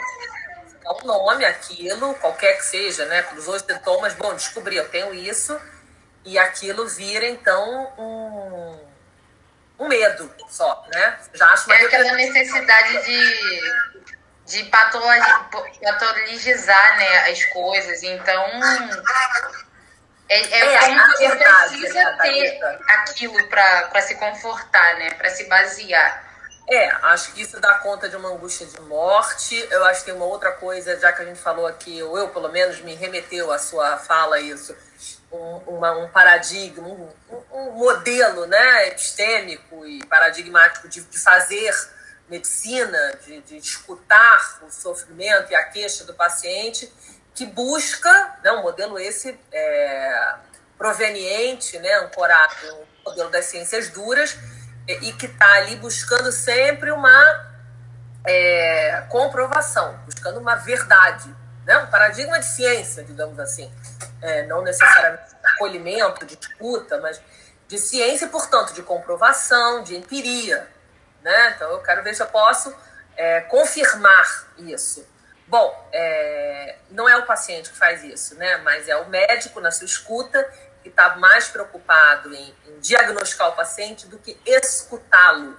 [0.84, 5.14] dá um nome aquilo, qualquer que seja, né, cruzou os sintomas, bom, descobri, eu tenho
[5.14, 5.60] isso,
[6.24, 8.80] e aquilo vira, então, um,
[9.80, 11.20] um medo só, né?
[11.34, 13.96] Já acho uma é aquela necessidade de
[14.46, 14.64] de
[15.82, 18.04] patologizar né, as coisas.
[18.04, 18.48] Então,
[20.28, 26.26] é, é, é como você precisa ter aquilo para se confortar, né, para se basear.
[26.68, 29.56] É, acho que isso dá conta de uma angústia de morte.
[29.70, 32.30] Eu acho que tem uma outra coisa, já que a gente falou aqui, ou eu
[32.30, 34.76] pelo menos me remeteu à sua fala isso,
[35.32, 37.10] um, uma, um paradigma, um,
[37.52, 41.72] um, modelo né, epistêmico e paradigmático de, de fazer
[42.28, 46.92] medicina, de, de, escutar o sofrimento e a queixa do paciente,
[47.36, 50.36] que busca, né, um modelo esse é,
[50.78, 54.38] proveniente, né, ancorado no modelo das ciências duras,
[54.88, 57.56] e que está ali buscando sempre uma
[58.26, 61.34] é, comprovação, buscando uma verdade,
[61.66, 61.78] né?
[61.80, 63.72] um paradigma de ciência, digamos assim,
[64.22, 67.22] é, não necessariamente de acolhimento, de escuta, mas
[67.68, 70.68] de ciência e, portanto, de comprovação, de empiria.
[71.24, 71.54] Né?
[71.56, 72.76] Então, eu quero ver se eu posso
[73.18, 75.06] é, confirmar isso.
[75.48, 78.58] Bom, é, não é o paciente que faz isso, né?
[78.58, 80.44] mas é o médico na sua escuta
[80.82, 85.58] que está mais preocupado em, em, diagnosticar o paciente do que escutá-lo,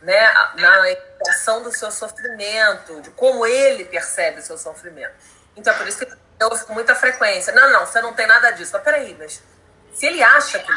[0.00, 0.32] né?
[0.54, 5.12] Na expressão do seu sofrimento, de como ele percebe o seu sofrimento.
[5.54, 8.26] Então, é por isso que eu ouço com muita frequência: não, não, você não tem
[8.26, 8.72] nada disso.
[8.72, 9.42] Mas peraí, mas
[9.92, 10.72] se ele acha que.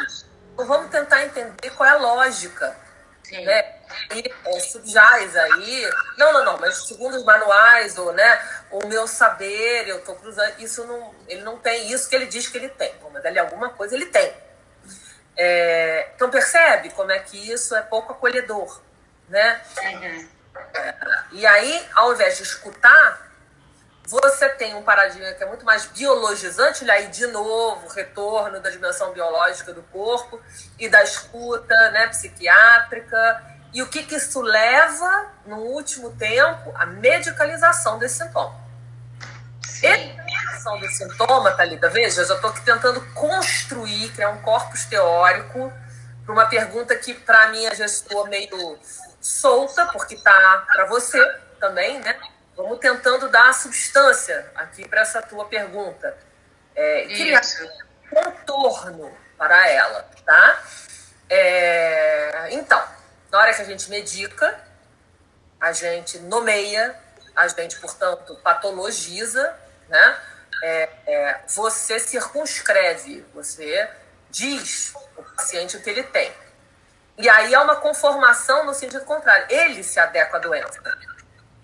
[0.54, 2.76] Então, vamos tentar entender qual é a lógica.
[3.24, 3.46] Sim.
[3.46, 3.75] Né?
[4.14, 5.90] E é, subjaz aí.
[6.18, 10.60] Não, não, não, mas segundo os manuais, ou né, o meu saber, eu estou cruzando,
[10.60, 12.94] isso não, ele não tem isso que ele diz que ele tem.
[13.02, 14.34] Bom, mas ali alguma coisa ele tem.
[15.38, 18.82] É, então percebe como é que isso é pouco acolhedor,
[19.28, 19.62] né?
[19.84, 20.30] Uhum.
[20.74, 20.96] É,
[21.32, 23.26] e aí, ao invés de escutar,
[24.08, 28.70] você tem um paradigma que é muito mais biologizante, e aí de novo, retorno da
[28.70, 30.40] dimensão biológica do corpo
[30.78, 33.55] e da escuta né, psiquiátrica.
[33.76, 38.56] E o que, que isso leva, no último tempo, a medicalização desse sintoma.
[39.68, 39.90] Sim.
[39.90, 45.74] Medicalização desse sintoma, Thalita, veja, eu já estou aqui tentando construir, criar um corpus teórico
[46.24, 48.80] para uma pergunta que, para mim, já estou meio
[49.20, 51.22] solta, porque está para você
[51.60, 52.18] também, né?
[52.56, 56.18] Vamos tentando dar substância aqui para essa tua pergunta.
[56.74, 57.42] É, criar
[58.02, 60.64] um contorno para ela, tá?
[61.30, 62.95] É, então,
[63.36, 64.58] na hora que a gente medica,
[65.60, 66.98] a gente nomeia,
[67.36, 69.54] a gente, portanto, patologiza,
[69.90, 70.20] né?
[70.64, 73.90] É, é, você circunscreve, você
[74.30, 76.34] diz o paciente o que ele tem.
[77.18, 79.48] E aí há uma conformação no sentido contrário.
[79.50, 80.82] Ele se adequa à doença.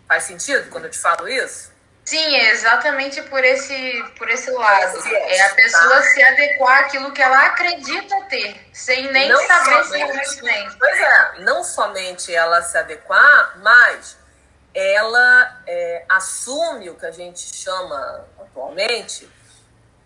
[0.09, 1.70] Faz sentido quando eu te falo isso?
[2.11, 4.99] Sim, é exatamente por esse, por esse lado.
[5.07, 6.03] É a pessoa tá?
[6.03, 10.69] se adequar àquilo que ela acredita ter, sem nem não saber se realmente tem.
[10.77, 14.17] Pois é, não somente ela se adequar, mas
[14.73, 19.31] ela é, assume o que a gente chama atualmente,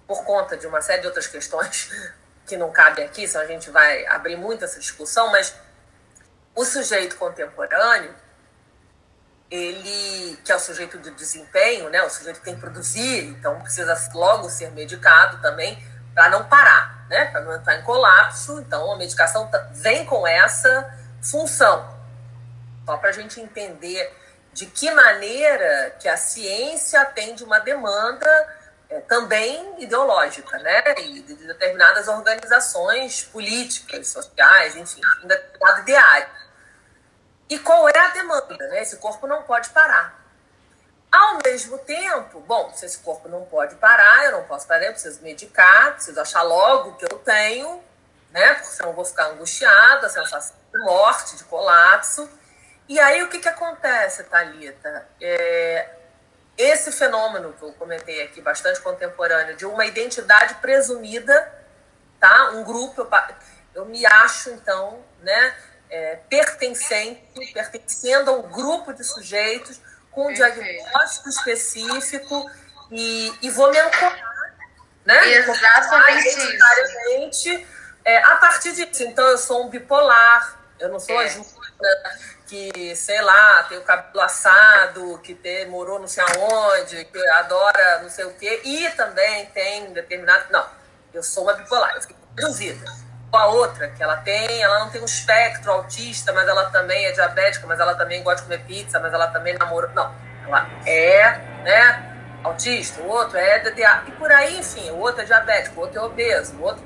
[0.06, 1.89] por conta de uma série de outras questões
[2.45, 5.56] que não cabe aqui, senão a gente vai abrir muito essa discussão, mas
[6.53, 8.14] o sujeito contemporâneo
[9.50, 13.96] ele, que é o sujeito do desempenho, né, o sujeito tem que produzir, então precisa
[14.14, 15.82] logo ser medicado também
[16.14, 18.60] para não parar, né, para não entrar em colapso.
[18.60, 21.93] Então a medicação vem com essa função,
[22.86, 24.12] só para a gente entender
[24.54, 28.28] de que maneira que a ciência atende uma demanda
[28.89, 36.28] é, também ideológica, né, e de determinadas organizações políticas, sociais, enfim, um determinado ideário.
[37.50, 38.58] E qual é a demanda?
[38.58, 38.82] Né?
[38.82, 40.24] Esse corpo não pode parar.
[41.12, 44.91] Ao mesmo tempo, bom, se esse corpo não pode parar, eu não posso parar, eu
[44.91, 47.82] preciso medicar, preciso achar logo o que eu tenho,
[48.32, 48.56] né?
[48.56, 52.30] Porque senão eu vou ficar angustiada, sensação de morte, de colapso.
[52.89, 55.08] E aí o que, que acontece, Thalita?
[55.22, 55.89] É,
[56.58, 61.52] esse fenômeno que eu comentei aqui, bastante contemporâneo, de uma identidade presumida,
[62.20, 62.52] tá?
[62.52, 63.10] Um grupo, eu,
[63.74, 65.56] eu me acho, então, né?
[65.96, 67.22] É, pertencente,
[67.54, 69.80] pertencendo a um grupo de sujeitos
[70.12, 72.52] com um diagnóstico específico
[72.91, 74.56] e, e vou me ancorar,
[75.06, 75.28] né?
[75.32, 77.66] Exatamente isso.
[78.04, 79.04] É, a partir disso.
[79.04, 81.26] Então, eu sou um bipolar, eu não sou é.
[81.26, 81.50] a Júlia
[82.46, 88.02] que, sei lá, tem o cabelo assado, que tem, morou não sei aonde, que adora
[88.04, 90.52] não sei o quê, e também tem determinado.
[90.52, 90.68] Não,
[91.14, 95.02] eu sou uma bipolar, eu fico reduzida a outra que ela tem, ela não tem
[95.02, 99.00] um espectro autista, mas ela também é diabética, mas ela também gosta de comer pizza,
[99.00, 99.92] mas ela também namora.
[99.94, 100.14] Não,
[100.48, 102.12] ela é, né?
[102.44, 104.04] Autista, o outro é DDA.
[104.08, 106.84] E por aí, enfim, o outro é diabético, o outro é obeso, o outro.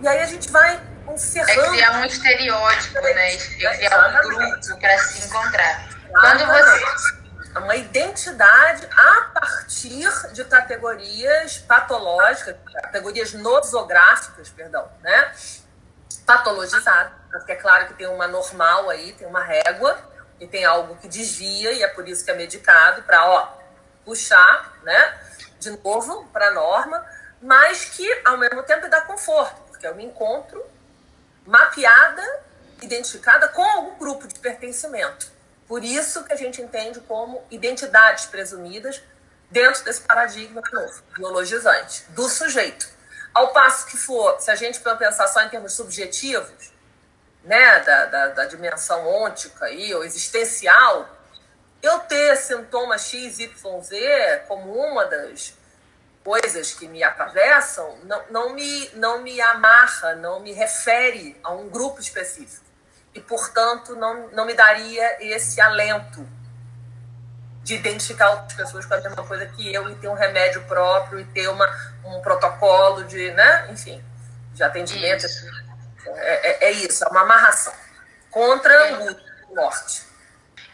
[0.00, 0.80] E aí a gente vai
[1.12, 1.66] encerrando.
[1.66, 3.34] É criar um estereótipo, né?
[3.34, 5.88] É criar um grupo para se encontrar.
[6.10, 15.32] Quando você, uma identidade a partir de categorias patológicas, categorias nosográficas, perdão, né?
[16.24, 19.98] Patologizadas, porque é claro que tem uma normal aí, tem uma régua,
[20.40, 23.58] e tem algo que desvia, e é por isso que é medicado, para, ó,
[24.04, 25.20] puxar, né?
[25.58, 27.04] De novo, para a norma,
[27.40, 30.64] mas que ao mesmo tempo dá conforto, porque eu me encontro
[31.46, 32.22] mapeada,
[32.82, 35.30] identificada com algum grupo de pertencimento.
[35.66, 39.02] Por isso que a gente entende como identidades presumidas
[39.50, 42.88] dentro desse paradigma novo, biologizante, do sujeito.
[43.36, 46.72] Ao passo que for, se a gente for pensar só em termos subjetivos,
[47.44, 51.06] né, da, da, da dimensão ôntica aí, ou existencial,
[51.82, 55.52] eu ter sintoma X, Y, Z como uma das
[56.24, 61.68] coisas que me atravessam, não, não, me, não me amarra, não me refere a um
[61.68, 62.64] grupo específico.
[63.12, 66.26] E, portanto, não, não me daria esse alento
[67.66, 71.18] de identificar outras pessoas com a mesma coisa que eu e ter um remédio próprio
[71.18, 71.68] e ter uma,
[72.04, 74.00] um protocolo de, né, enfim,
[74.54, 75.26] de atendimento.
[75.26, 75.46] Isso.
[76.06, 77.74] É, é, é, isso, é uma amarração
[78.30, 78.92] contra é.
[78.92, 80.04] o morte.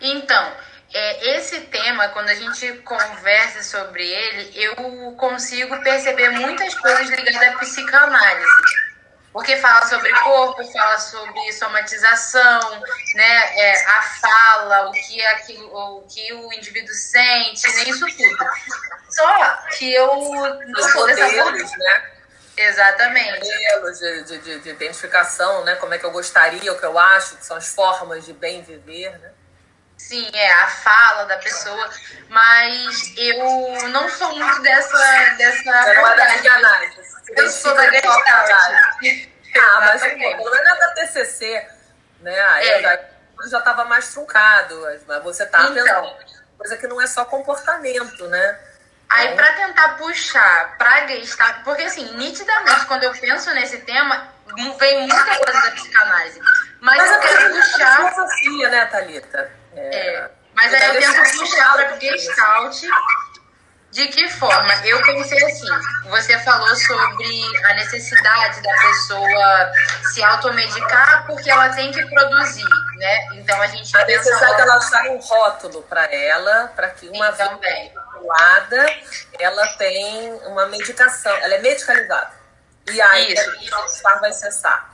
[0.03, 0.53] Então,
[0.93, 7.55] é, esse tema, quando a gente conversa sobre ele, eu consigo perceber muitas coisas ligadas
[7.55, 8.92] à psicanálise
[9.33, 12.83] porque fala sobre corpo, fala sobre somatização,
[13.15, 18.07] né, é, a fala, o que, é aquilo, o que o indivíduo sente, nem isso
[18.07, 18.51] tudo.
[19.09, 20.07] Só que eu
[20.67, 22.11] não sou dessa modelos, né?
[22.57, 23.41] Exatamente.
[23.41, 25.77] Modelos de, de, de, identificação, né?
[25.77, 28.63] Como é que eu gostaria, o que eu acho, que são as formas de bem
[28.63, 29.33] viver, né?
[30.09, 31.91] Sim, é a fala da pessoa,
[32.29, 34.99] mas eu não sou muito dessa
[35.39, 35.71] dessa.
[35.71, 37.01] É análise.
[37.37, 38.51] Eu sou da Gestalt.
[39.55, 41.69] Ah, mas pelo menos é da TCC,
[42.21, 42.41] né?
[42.41, 42.83] Aí é.
[43.49, 46.17] já, estava mais truncado, mas você tá então, pensando
[46.59, 48.59] coisa que não é só comportamento, né?
[49.09, 54.29] Aí, então, para tentar puxar pra Gestalt, porque assim, nitidamente, quando eu penso nesse tema,
[54.79, 56.41] vem muita coisa da psicanálise.
[56.81, 57.97] Mas, mas eu quero puxar.
[58.11, 59.62] filosofia, né, Thalita?
[59.77, 60.31] É, é.
[60.55, 62.83] Mas aí eu tento puxar pra Gestalt
[63.93, 64.73] de que forma?
[64.87, 65.69] Eu pensei assim,
[66.09, 69.73] você falou sobre a necessidade da pessoa
[70.13, 73.29] se automedicar porque ela tem que produzir, né?
[73.35, 77.45] Então a gente a necessidade dela achar um rótulo para ela, para que uma Sim,
[77.45, 78.87] vida controlada,
[79.39, 82.33] ela tem uma medicação, ela é medicalizada.
[82.91, 83.77] E aí Isso.
[83.77, 84.92] o vai cessar.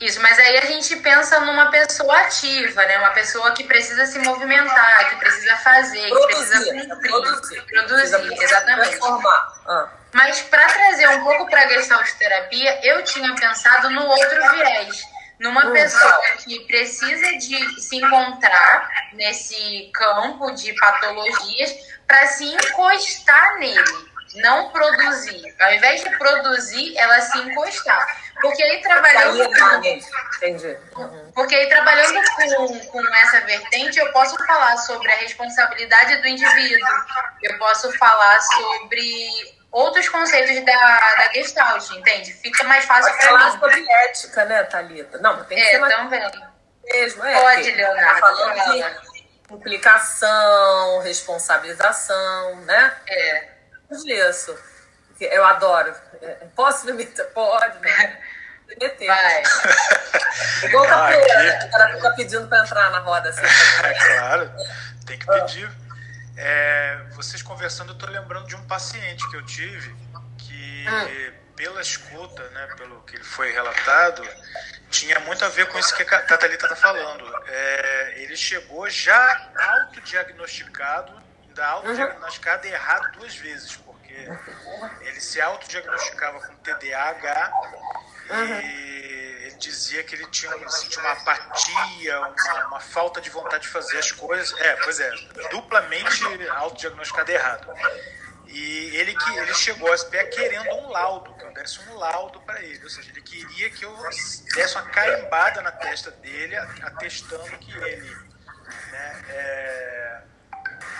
[0.00, 2.98] Isso, mas aí a gente pensa numa pessoa ativa, né?
[2.98, 8.42] Uma pessoa que precisa se movimentar, que precisa fazer, produzir, que precisa cumprir, produzir, produzir
[8.42, 8.98] exatamente.
[9.66, 9.88] Ah.
[10.12, 15.04] Mas para trazer um pouco para a gestalt terapia, eu tinha pensado no outro viés,
[15.38, 21.74] numa hum, pessoa que precisa de se encontrar nesse campo de patologias
[22.06, 25.54] para se encostar nele, não produzir.
[25.60, 28.06] Ao invés de produzir, ela se encostar.
[28.40, 30.76] Porque aí trabalhando com, Entendi.
[30.96, 31.32] Uhum.
[31.34, 36.88] Porque aí trabalhando com, com essa vertente, eu posso falar sobre a responsabilidade do indivíduo,
[37.42, 42.32] eu posso falar sobre outros conceitos da, da Gestalt, entende?
[42.34, 43.38] Fica mais fácil para mim.
[43.38, 45.18] falar sobre ética, né, Thalita?
[45.18, 45.94] Não, tem que é, ser mais...
[45.94, 46.30] também.
[46.84, 47.40] Mesmo, é.
[47.40, 48.20] Pode, Leonardo.
[48.20, 52.96] Tá falando de implicação, responsabilização, né?
[53.08, 53.53] É.
[54.04, 54.56] Isso.
[55.20, 55.94] Eu adoro.
[56.56, 57.24] Posso me meter?
[57.26, 58.18] Pode, né?
[58.80, 59.06] meter.
[59.06, 59.42] Vai.
[60.64, 61.66] Igual capoeira, né?
[61.66, 63.28] O cara fica pedindo para entrar na roda.
[63.28, 63.42] Assim,
[63.84, 64.52] é claro,
[65.06, 65.70] tem que pedir.
[66.36, 69.94] É, vocês conversando, eu estou lembrando de um paciente que eu tive
[70.38, 71.32] que, hum.
[71.54, 74.26] pela escuta, né, pelo que ele foi relatado,
[74.90, 77.24] tinha muito a ver com isso que a Catalita está falando.
[77.46, 81.12] É, ele chegou já autodiagnosticado,
[81.46, 82.74] ainda autodiagnosticado uhum.
[82.74, 83.76] errado duas vezes,
[84.26, 87.52] porque ele se autodiagnosticava com TDAH
[88.30, 88.60] uhum.
[88.60, 93.68] e ele dizia que ele tinha, sentia uma apatia, uma, uma, falta de vontade de
[93.68, 94.58] fazer as coisas.
[94.60, 95.10] É, pois é,
[95.50, 97.74] duplamente autodiagnosticado errado.
[98.46, 102.40] E ele, que, ele chegou a pé querendo um laudo, que eu desse um laudo
[102.42, 102.82] para ele.
[102.84, 103.96] Ou seja, ele queria que eu
[104.54, 108.16] desse uma carimbada na testa dele, atestando que ele
[108.92, 110.22] né, é,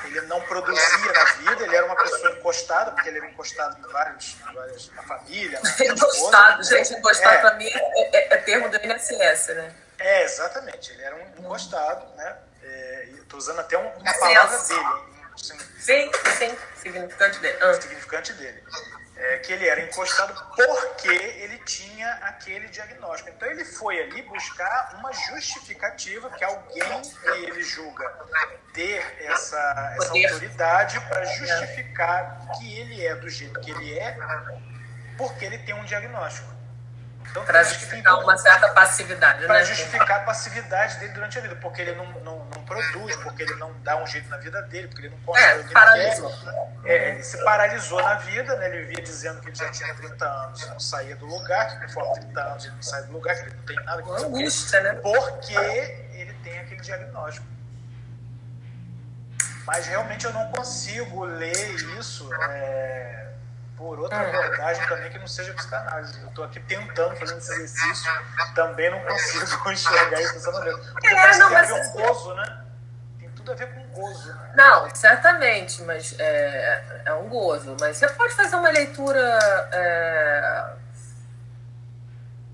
[0.06, 3.92] ele não produzia na vida, ele era uma pessoa encostada, porque ele era encostado em
[3.92, 5.60] vários, várias, na família.
[5.62, 7.38] Na encostado, gente, encostado é.
[7.38, 9.74] para mim é, é, é, termo do INSS, né?
[9.98, 12.36] É, exatamente, ele era um encostado, né?
[12.62, 15.14] É, Estou usando até uma palavra dele.
[15.36, 17.58] Sim, sim, significante dele.
[17.60, 17.74] Ah.
[17.74, 18.62] Significante dele.
[19.16, 23.30] É, que ele era encostado porque ele tinha aquele diagnóstico.
[23.30, 28.04] Então ele foi ali buscar uma justificativa que alguém que ele julga
[28.72, 34.16] ter essa, essa autoridade para justificar que ele é do jeito que ele é,
[35.16, 36.53] porque ele tem um diagnóstico.
[37.30, 39.46] Então, para justificar uma certa passividade.
[39.46, 39.64] Para né?
[39.64, 43.54] justificar a passividade dele durante a vida, porque ele não, não, não, produz, porque ele
[43.56, 46.30] não dá um jeito na vida dele, porque ele não consegue é, paralisou.
[46.84, 46.92] ele.
[46.92, 48.68] É, ele se paralisou na vida, né?
[48.68, 51.86] ele vivia dizendo que ele já tinha 30 anos e não saía do lugar, que
[51.86, 54.80] conforme 30 anos ele não sai do lugar, que ele não tem nada que Angústia,
[54.80, 54.92] né?
[54.94, 57.46] Porque ele tem aquele diagnóstico.
[59.66, 62.28] Mas realmente eu não consigo ler isso.
[62.50, 63.23] É
[63.76, 64.28] por outra é.
[64.28, 66.20] abordagem também que não seja psicanálise.
[66.20, 68.10] Eu estou aqui tentando fazer esse exercício,
[68.54, 70.78] também não consigo enxergar isso dessa maneira.
[70.78, 72.64] Porque é, parece não, que tem a ver com gozo, né?
[73.18, 74.28] Tem tudo a ver com gozo.
[74.32, 74.52] Né?
[74.56, 77.76] Não, certamente, mas é, é um gozo.
[77.80, 80.64] Mas você pode fazer uma leitura é,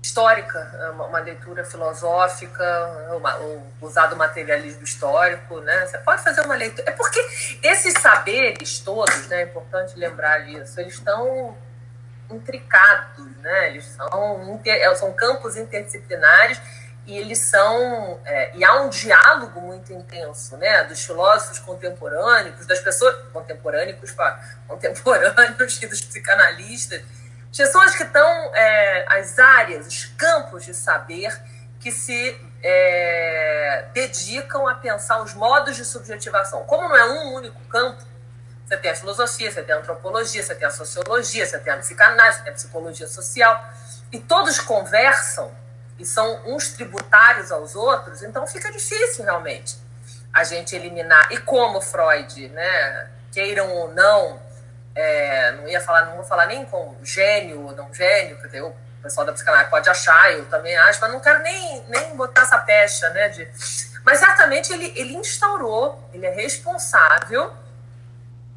[0.01, 2.63] histórica, é uma leitura filosófica,
[3.15, 3.37] uma,
[3.79, 5.85] usar do materialismo histórico, né?
[5.85, 6.89] Você pode fazer uma leitura.
[6.89, 7.19] É porque
[7.61, 9.43] esses saberes todos, né?
[9.43, 11.55] É importante lembrar disso, eles estão
[12.31, 13.69] intricados, né?
[13.69, 16.59] Eles são, inter, é, são campos interdisciplinares
[17.05, 20.83] e eles são é, e há um diálogo muito intenso, né?
[20.85, 24.15] Dos filósofos contemporâneos, das pessoas contemporâneos,
[24.67, 27.03] contemporâneos e dos psicanalistas
[27.51, 31.37] são as que estão é, as áreas, os campos de saber
[31.79, 36.63] que se é, dedicam a pensar os modos de subjetivação.
[36.63, 38.01] Como não é um único campo,
[38.65, 41.77] você tem a filosofia, você tem a antropologia, você tem a sociologia, você tem a
[41.77, 43.69] psicanálise, você tem a psicologia social,
[44.11, 45.51] e todos conversam
[45.99, 49.77] e são uns tributários aos outros, então fica difícil realmente
[50.31, 51.31] a gente eliminar.
[51.31, 54.39] E como Freud, né, queiram ou não,
[54.95, 58.73] é, não ia falar, não vou falar nem com gênio ou não gênio, porque o
[59.01, 62.57] pessoal da psicanálise pode achar, eu também acho, mas não quero nem, nem botar essa
[62.57, 63.29] pecha, né?
[63.29, 63.47] De,
[64.03, 67.53] mas certamente ele, ele instaurou, ele é responsável,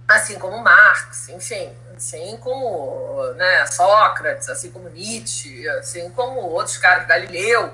[0.08, 7.06] assim como Marx, enfim, assim como né, Sócrates, assim como Nietzsche, assim como outros caras,
[7.06, 7.72] Galileu,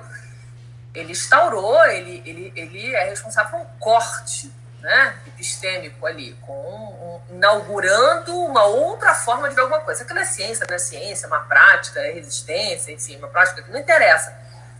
[0.94, 7.34] ele instaurou, ele, ele, ele é responsável por um corte né, epistêmico ali, com um,
[7.34, 10.02] inaugurando uma outra forma de ver alguma coisa.
[10.02, 13.70] Aquilo é ciência, não é ciência, é uma prática, é resistência, enfim, uma prática que
[13.70, 14.36] não interessa.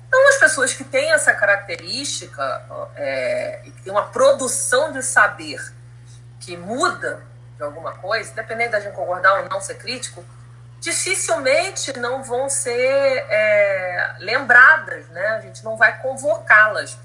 [0.09, 2.63] Então, as pessoas que têm essa característica
[2.97, 5.61] é, e que têm uma produção de saber
[6.41, 7.23] que muda
[7.57, 10.25] de alguma coisa, independente da gente concordar ou não ser crítico,
[10.81, 15.27] dificilmente não vão ser é, lembradas, né?
[15.29, 16.99] A gente não vai convocá-las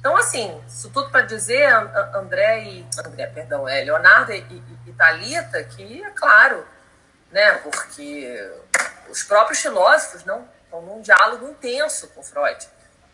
[0.00, 1.70] então, assim, isso tudo para dizer,
[2.14, 2.86] André e.
[3.04, 6.66] André, perdão, é Leonardo e, e, e Thalita, que é claro,
[7.30, 7.52] né?
[7.58, 8.50] Porque
[9.10, 12.66] os próprios filósofos não estão num diálogo intenso com Freud.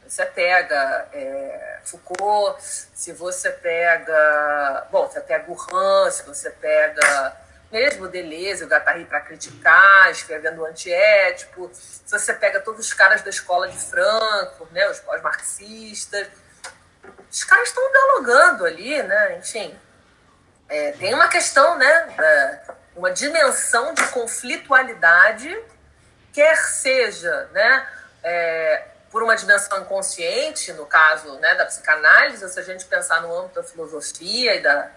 [0.07, 4.87] Você pega é, Foucault, se você pega.
[4.93, 7.37] Bom, você pega Gourhan, se você pega
[7.73, 13.31] mesmo Deleuze, o Guattari para criticar, escrevendo antiético, se você pega todos os caras da
[13.31, 16.29] escola de Frankfurt, né, os pós-marxistas,
[17.31, 19.39] os caras estão dialogando ali, né?
[19.39, 19.79] Enfim,
[20.69, 22.63] é, tem uma questão, né?
[22.95, 25.57] uma dimensão de conflitualidade,
[26.33, 27.89] quer seja, né?
[28.23, 33.35] É, por uma dimensão inconsciente, no caso né, da psicanálise, se a gente pensar no
[33.35, 34.91] âmbito da filosofia e da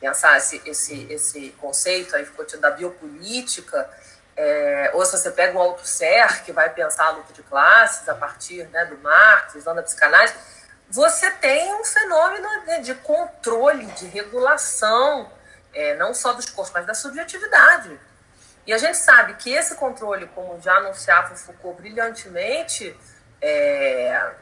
[0.00, 2.26] pensar esse, esse, esse conceito aí
[2.58, 3.88] da biopolítica,
[4.36, 8.14] é, ou se você pega o Althusser, que vai pensar a luta de classes a
[8.14, 10.34] partir né, do Marx, visão da psicanálise,
[10.92, 12.46] você tem um fenômeno
[12.82, 15.32] de controle, de regulação,
[15.72, 17.98] é, não só dos corpos, mas da subjetividade.
[18.66, 22.94] E a gente sabe que esse controle, como já anunciava Foucault brilhantemente
[23.40, 24.32] é,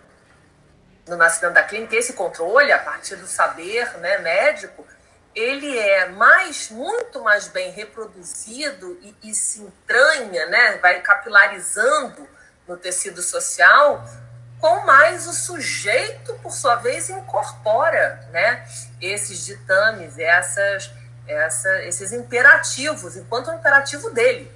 [1.07, 4.85] no Nascimento da Clínica, esse controle, a partir do saber né, médico,
[5.33, 12.29] ele é mais, muito mais bem reproduzido e, e se entranha, né, vai capilarizando
[12.67, 14.05] no tecido social
[14.61, 18.67] com mais o sujeito, por sua vez, incorpora né,
[19.01, 20.91] esses ditames, essas,
[21.27, 24.51] essa, esses imperativos, enquanto um imperativo dele,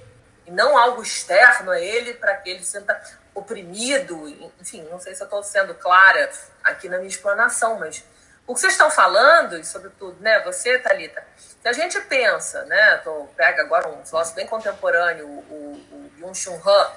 [0.45, 3.01] e não algo externo a ele para que ele se sinta
[3.33, 4.27] oprimido.
[4.61, 6.29] Enfim, não sei se eu estou sendo clara
[6.63, 8.03] aqui na minha explanação, mas
[8.45, 11.23] o que vocês estão falando, e sobretudo, né, você, Thalita,
[11.61, 13.01] se a gente pensa, né,
[13.35, 16.91] pega agora um filósofo bem contemporâneo, o, o, o Han,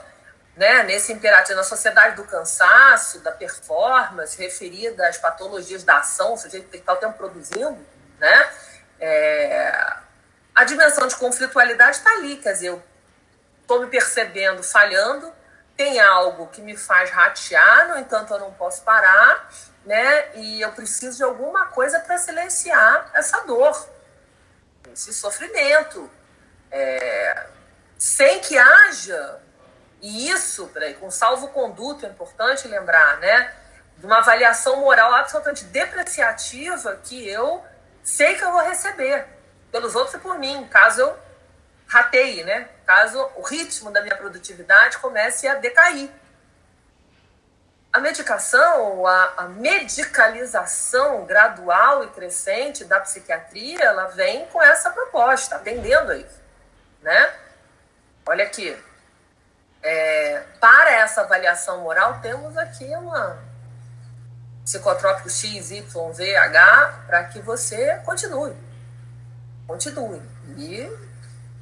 [0.58, 6.36] né, nesse imperativo, na sociedade do cansaço, da performance, referida às patologias da ação, o
[6.36, 7.78] sujeito tem que estar o tempo produzindo,
[8.18, 8.50] né,
[8.98, 9.96] é,
[10.52, 12.76] a dimensão de conflitualidade está ali, quer dizer,
[13.62, 15.32] estou me percebendo falhando,
[15.76, 19.48] tem algo que me faz ratear, no entanto eu não posso parar,
[19.86, 20.34] né?
[20.34, 23.88] E eu preciso de alguma coisa para silenciar essa dor,
[24.92, 26.10] esse sofrimento.
[26.72, 27.46] É,
[27.96, 29.40] sem que haja,
[30.00, 33.52] e isso, peraí, com salvo-conduto, é importante lembrar, né?
[33.96, 37.64] De uma avaliação moral absolutamente depreciativa que eu
[38.02, 39.26] sei que eu vou receber
[39.72, 41.18] pelos outros e por mim, caso eu
[41.86, 42.68] rateie, né?
[42.86, 46.10] Caso o ritmo da minha produtividade comece a decair.
[47.92, 55.56] A medicação, a, a medicalização gradual e crescente da psiquiatria, ela vem com essa proposta,
[55.56, 56.40] atendendo a isso,
[57.02, 57.34] né?
[58.26, 58.76] Olha aqui,
[59.82, 63.38] é, para essa avaliação moral, temos aqui uma
[64.64, 68.54] psicotrópico X, Y, Z, H, para que você continue.
[69.66, 70.20] Continue.
[70.56, 70.90] E,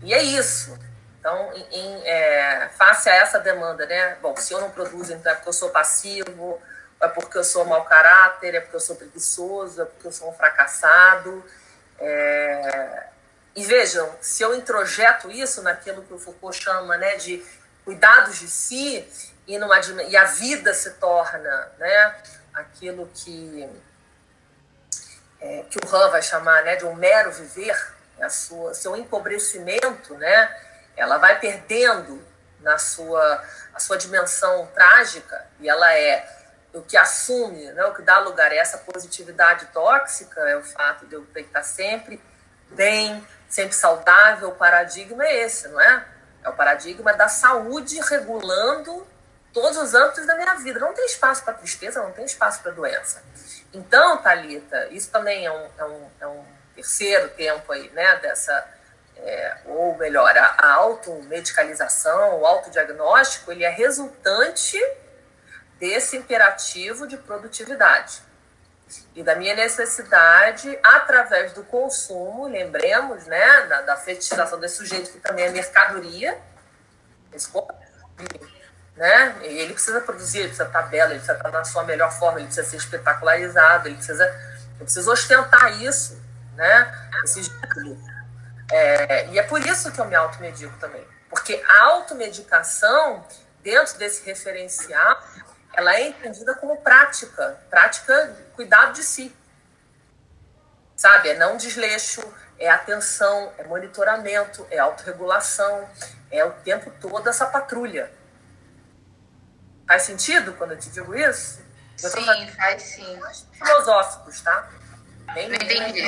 [0.03, 0.77] e é isso.
[1.19, 4.17] Então, em, em, é, face a essa demanda, né?
[4.23, 6.61] Bom, se eu não produzo, então é porque eu sou passivo,
[7.01, 10.31] é porque eu sou mau caráter, é porque eu sou preguiçoso, é porque eu sou
[10.31, 11.45] um fracassado.
[11.99, 13.07] É,
[13.55, 17.45] e vejam, se eu introjeto isso naquilo que o Foucault chama né, de
[17.87, 19.09] cuidados de si,
[19.47, 19.57] e,
[20.09, 22.17] e a vida se torna né,
[22.53, 23.71] aquilo que,
[25.41, 30.15] é, que o Han vai chamar né, de um mero viver, a sua, seu empobrecimento,
[30.15, 30.63] né,
[30.97, 32.21] ela vai perdendo
[32.61, 36.29] na sua, a sua dimensão trágica, e ela é
[36.73, 41.07] o que assume, né, o que dá lugar a essa positividade tóxica, é o fato
[41.07, 42.21] de eu estar sempre
[42.71, 46.16] bem, sempre saudável, o paradigma é esse, não é?
[46.47, 49.05] É o paradigma da saúde regulando
[49.53, 50.79] todos os âmbitos da minha vida.
[50.79, 53.21] Não tem espaço para tristeza, não tem espaço para doença.
[53.75, 56.45] Então, Talita, isso também é um, é um, é um
[56.77, 58.65] terceiro tempo aí, né, dessa,
[59.17, 64.79] é, ou melhor, a, a automedicalização, o autodiagnóstico, ele é resultante
[65.81, 68.26] desse imperativo de produtividade
[69.15, 75.19] e da minha necessidade através do consumo, lembremos, né, da, da fetichização desse sujeito que
[75.19, 76.39] também é mercadoria,
[77.53, 77.75] corpo,
[78.97, 82.39] né, ele precisa produzir, ele precisa estar belo, ele precisa estar na sua melhor forma,
[82.39, 84.25] ele precisa ser espetacularizado, ele precisa,
[84.79, 86.23] eu preciso ostentar isso,
[86.55, 87.51] né, esse
[88.73, 93.27] é, e é por isso que eu me automedico também, porque a automedicação
[93.63, 95.23] dentro desse referencial
[95.75, 99.35] ela é entendida como prática, prática cuidado de si.
[100.97, 101.29] Sabe?
[101.29, 102.23] É não desleixo,
[102.59, 105.89] é atenção, é monitoramento, é autorregulação,
[106.31, 108.11] é o tempo todo essa patrulha.
[109.87, 111.65] Faz sentido quando eu te digo isso?
[112.03, 113.21] Eu sim, faz sim.
[113.53, 114.69] Filosóficos, tá?
[115.33, 116.03] Bem, Entendi.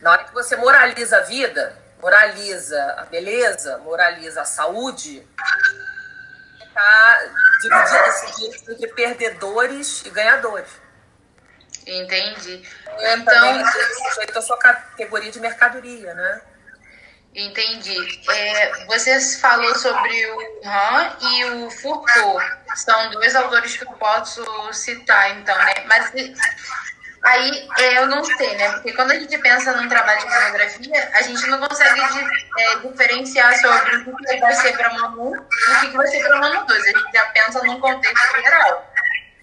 [0.00, 5.26] Na hora que você moraliza a vida, moraliza a beleza, moraliza a saúde,
[6.78, 7.18] está
[7.60, 10.70] dividindo esse direito entre perdedores e ganhadores.
[11.86, 12.62] Entendi.
[12.98, 13.64] Então,
[14.10, 16.42] sujeito a sua categoria de mercadoria, né?
[17.34, 18.22] Entendi.
[18.30, 22.44] É, você falou sobre o Han e o Foucault.
[22.74, 25.74] São dois autores que eu posso citar, então, né?
[25.86, 26.12] Mas
[27.22, 28.70] Aí é, eu não sei, né?
[28.72, 32.00] Porque quando a gente pensa num trabalho de monografia, a gente não consegue
[32.58, 36.38] é, diferenciar sobre o que vai ser para Manu e o que vai ser para
[36.38, 36.82] Manu 2.
[36.82, 38.92] A gente já pensa num contexto geral.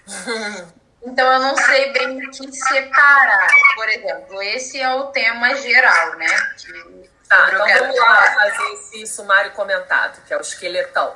[1.05, 3.47] Então eu não sei bem o que separar.
[3.75, 6.25] Por exemplo, esse é o tema geral, né?
[6.57, 11.15] Que, tá, então vamos lá fazer esse sumário comentado, que é o esqueletão.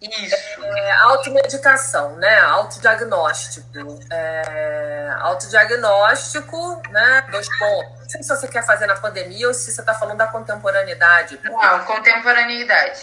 [0.00, 0.64] Isso.
[0.64, 2.38] É, automedicação, né?
[2.40, 3.66] Autodiagnóstico.
[4.10, 7.26] É, autodiagnóstico, né?
[7.30, 8.00] Dois pontos.
[8.00, 11.40] Não sei se você quer fazer na pandemia ou se você está falando da contemporaneidade.
[11.42, 13.00] Não, contemporaneidade.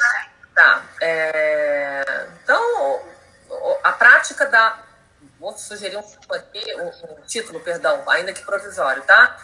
[0.54, 0.84] Tá.
[1.02, 3.02] É, então,
[3.84, 4.78] a prática da.
[5.40, 9.36] Vou sugerir um, um, um título, perdão, ainda que provisório, tá?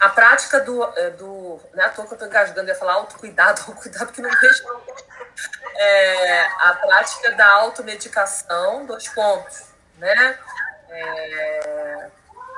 [0.00, 0.82] A prática do.
[0.98, 4.30] É, do né, à toa que eu tô engasgando, ia falar autocuidado, autocuidado que não
[4.30, 4.64] deixa.
[5.76, 9.64] É, a prática da automedicação, dois pontos,
[9.98, 10.38] né?
[10.88, 12.10] É,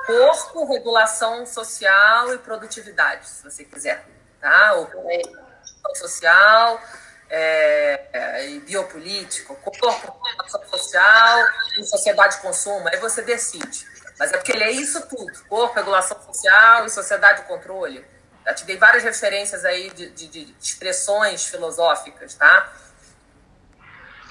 [0.05, 4.05] corpo, regulação social e produtividade, se você quiser,
[4.39, 4.75] tá?
[4.75, 6.81] O corpo social
[7.29, 13.87] é, é, e biopolítico, corpo, regulação social e sociedade de consumo, aí você decide.
[14.17, 18.05] Mas é porque ele é isso tudo: corpo, regulação social e sociedade de controle.
[18.45, 22.73] Já te dei várias referências aí de, de, de expressões filosóficas, tá?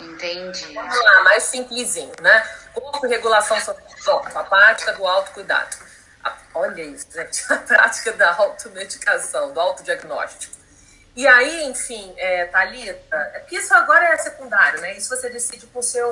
[0.01, 0.75] Entendi.
[0.75, 2.43] Vamos lá, mais simplesinho, né?
[2.75, 5.77] Corpo e regulação social, a prática do autocuidado.
[6.55, 10.58] Olha isso, gente, a prática da automedicação, do autodiagnóstico.
[11.19, 14.97] E aí, enfim, é, Thalita, é porque isso agora é secundário, né?
[14.97, 16.09] Isso você decide com o seu,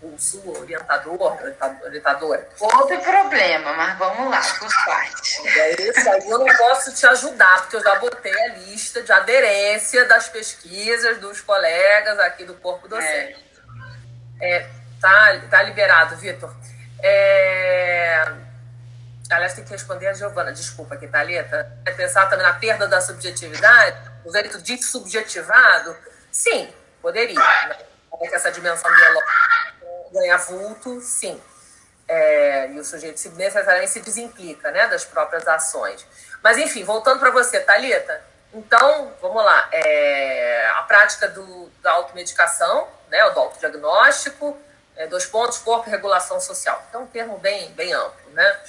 [0.00, 1.36] o seu orientador,
[1.82, 2.48] orientadora.
[2.60, 5.48] Outro problema, mas vamos lá, por parte.
[5.58, 9.10] É isso aí, eu não posso te ajudar, porque eu já botei a lista de
[9.10, 13.44] aderência das pesquisas dos colegas aqui do corpo docente.
[14.40, 14.58] É.
[14.58, 16.54] é tá, tá liberado, Vitor.
[17.02, 18.24] É...
[19.28, 21.76] Aliás, tem que responder a Giovana, desculpa aqui, Thalita.
[21.84, 25.96] É pensar também na perda da subjetividade o jeito subjetivado,
[26.30, 27.38] sim, poderia.
[27.68, 27.78] Né?
[28.18, 29.74] Que essa dimensão biológica
[30.12, 31.40] ganha vulto, sim.
[32.06, 36.06] É, e o sujeito se, necessariamente se desimplica né, das próprias ações.
[36.42, 38.22] Mas, enfim, voltando para você, Thalita,
[38.52, 39.68] então, vamos lá.
[39.72, 44.56] É, a prática do, da automedicação, né, do autodiagnóstico,
[44.96, 46.82] é, dois pontos, corpo e regulação social.
[46.88, 48.60] Então, um termo bem, bem amplo, né?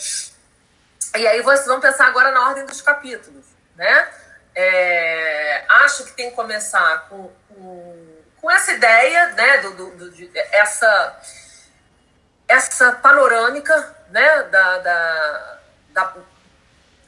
[1.16, 3.46] E aí vocês vão pensar agora na ordem dos capítulos,
[3.76, 4.12] né?
[4.56, 10.12] É, acho que tem que começar com, com, com essa ideia, né, do, do, do
[10.12, 11.20] de, essa,
[12.48, 16.14] essa panorâmica, né, da, da, da,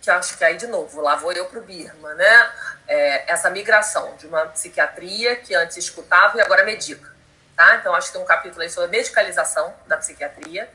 [0.02, 2.52] que acho que aí de novo, lá vou eu para o Birma, né,
[2.86, 7.10] é, essa migração de uma psiquiatria que antes escutava e agora medica,
[7.56, 7.76] tá?
[7.76, 10.70] Então acho que tem um capítulo aí sobre medicalização da psiquiatria,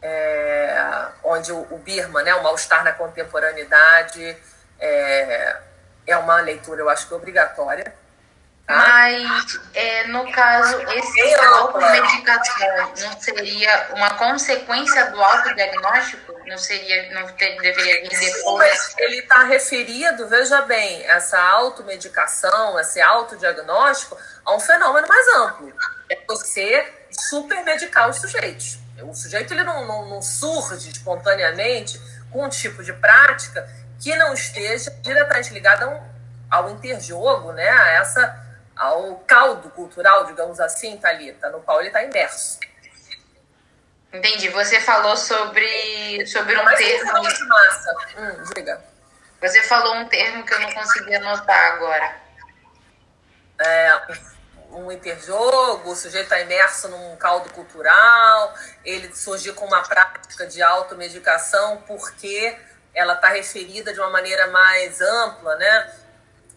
[0.00, 4.36] é, onde o, o Birma, né, o mal-estar na contemporaneidade,
[4.80, 5.56] é,
[6.06, 7.94] é uma leitura, eu acho que obrigatória.
[8.66, 8.76] Tá?
[8.76, 16.38] Mas, é, no caso, esse automedicação não seria uma consequência do autodiagnóstico?
[16.46, 18.94] Não seria, não ter, deveria vir depois?
[18.98, 25.72] Ele está referido, veja bem, essa automedicação, esse autodiagnóstico, a um fenômeno mais amplo.
[26.10, 28.78] É você supermedicar os sujeitos.
[29.02, 31.98] O sujeito ele não, não, não surge espontaneamente
[32.30, 33.66] com um tipo de prática
[34.00, 36.02] que não esteja diretamente ligada
[36.50, 38.46] ao, interjogo, né, a essa,
[38.76, 42.58] ao caldo cultural, digamos assim, Thalita, no qual ele está imerso.
[44.12, 44.48] Entendi.
[44.48, 47.12] Você falou sobre, sobre um Mas termo.
[47.12, 47.94] Massa.
[48.16, 48.82] Hum, diga.
[49.40, 52.16] Você falou um termo que eu não consegui anotar agora.
[53.60, 54.00] É,
[54.70, 60.62] um interjogo, o sujeito está imerso num caldo cultural, ele surgiu com uma prática de
[60.62, 62.56] automedicação porque
[62.94, 65.92] ela está referida de uma maneira mais ampla, né?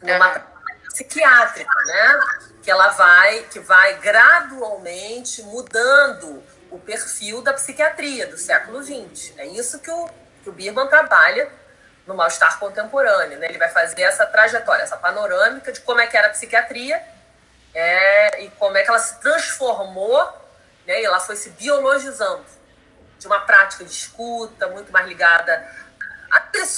[0.01, 0.43] Numa é.
[0.89, 2.19] psiquiátrica, né?
[2.63, 9.33] Que ela vai, que vai gradualmente mudando o perfil da psiquiatria do século XX.
[9.37, 10.09] É isso que o,
[10.43, 11.51] que o Birman trabalha
[12.07, 13.47] no mal-estar contemporâneo, né?
[13.47, 17.01] Ele vai fazer essa trajetória, essa panorâmica de como é que era a psiquiatria
[17.73, 20.17] é, e como é que ela se transformou,
[20.87, 21.01] né?
[21.01, 22.45] E ela foi se biologizando
[23.19, 25.63] de uma prática de escuta muito mais ligada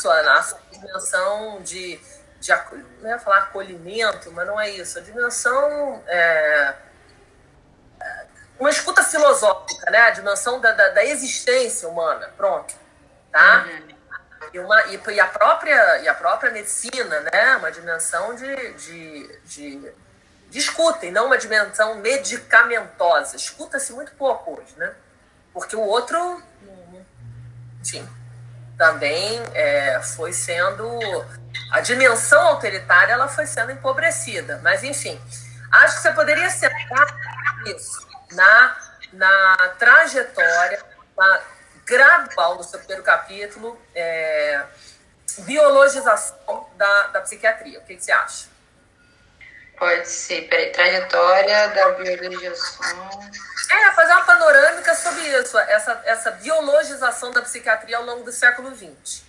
[0.03, 1.99] isso, a nossa dimensão de,
[2.39, 2.51] de
[3.01, 6.73] não ia falar acolhimento, mas não é isso, a dimensão é,
[8.59, 9.99] uma escuta filosófica, né?
[9.99, 12.73] A dimensão da, da, da existência humana, pronto,
[13.31, 13.65] tá?
[13.65, 13.93] Uhum.
[14.53, 17.57] E, uma, e, e, a própria, e a própria medicina, né?
[17.57, 19.93] Uma dimensão de, de, de,
[20.49, 23.35] de escuta, e não uma dimensão medicamentosa.
[23.35, 24.93] Escuta-se muito pouco hoje, né?
[25.51, 26.41] Porque o outro,
[27.81, 28.07] enfim,
[28.77, 30.85] também é, foi sendo
[31.71, 34.59] a dimensão autoritária ela foi sendo empobrecida.
[34.63, 35.19] Mas enfim
[35.71, 37.07] acho que você poderia centrar
[37.65, 38.77] isso na
[39.13, 40.83] na trajetória
[41.15, 41.41] na
[41.85, 44.63] gradual do seu primeiro capítulo é,
[45.39, 47.79] biologização da, da psiquiatria.
[47.79, 48.52] O que, que você acha
[49.77, 53.09] Pode ser, peraí, trajetória da biologização.
[53.71, 58.75] É, fazer uma panorâmica sobre isso, essa, essa biologização da psiquiatria ao longo do século
[58.75, 59.23] XX.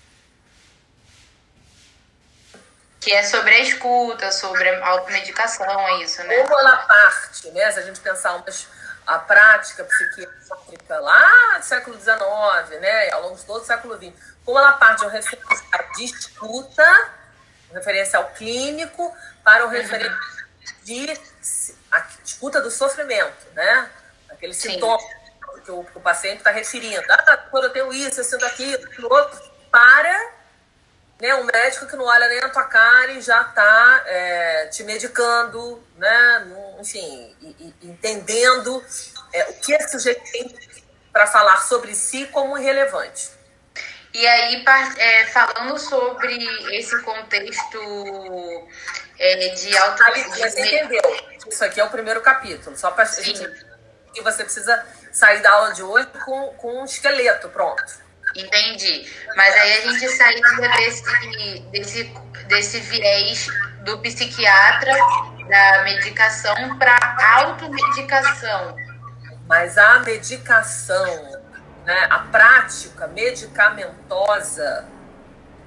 [3.00, 6.42] Que é sobre a escuta, sobre a automedicação, é isso, né?
[6.42, 7.70] Como ela parte, né?
[7.70, 8.66] Se a gente pensar umas,
[9.06, 13.10] a prática psiquiátrica lá do século XIX, né?
[13.10, 14.12] Ao longo de todo o século XX,
[14.44, 17.23] como ela parte de um escuta, um
[17.74, 20.18] referencial clínico, para o referencial
[20.82, 21.18] de
[21.90, 23.90] a escuta do sofrimento, né?
[24.28, 25.02] Aquele sintoma
[25.64, 27.02] que o, que o paciente está referindo.
[27.10, 29.40] Ah, quando eu tenho isso, eu sinto aquilo, aquilo outro.
[29.70, 30.32] Para
[31.20, 34.84] né, um médico que não olha nem a tua cara e já está é, te
[34.84, 36.46] medicando, né?
[36.78, 38.84] Enfim, e, e entendendo
[39.32, 40.54] é, o que esse sujeito tem
[41.12, 43.30] para falar sobre si como irrelevante.
[44.14, 44.64] E aí,
[44.96, 46.38] é, falando sobre
[46.72, 48.68] esse contexto
[49.18, 50.02] é, de auto...
[50.38, 51.02] Você entendeu?
[51.48, 53.42] Isso aqui é o primeiro capítulo, só para gente...
[54.14, 57.82] E você precisa sair da aula de hoje com, com um esqueleto pronto.
[58.36, 59.12] Entendi.
[59.34, 62.04] Mas aí a gente sairia desse, desse,
[62.46, 63.48] desse viés
[63.84, 64.92] do psiquiatra
[65.48, 66.96] da medicação para
[67.38, 68.76] automedicação.
[69.46, 71.43] Mas a medicação,
[71.84, 74.88] né, a prática medicamentosa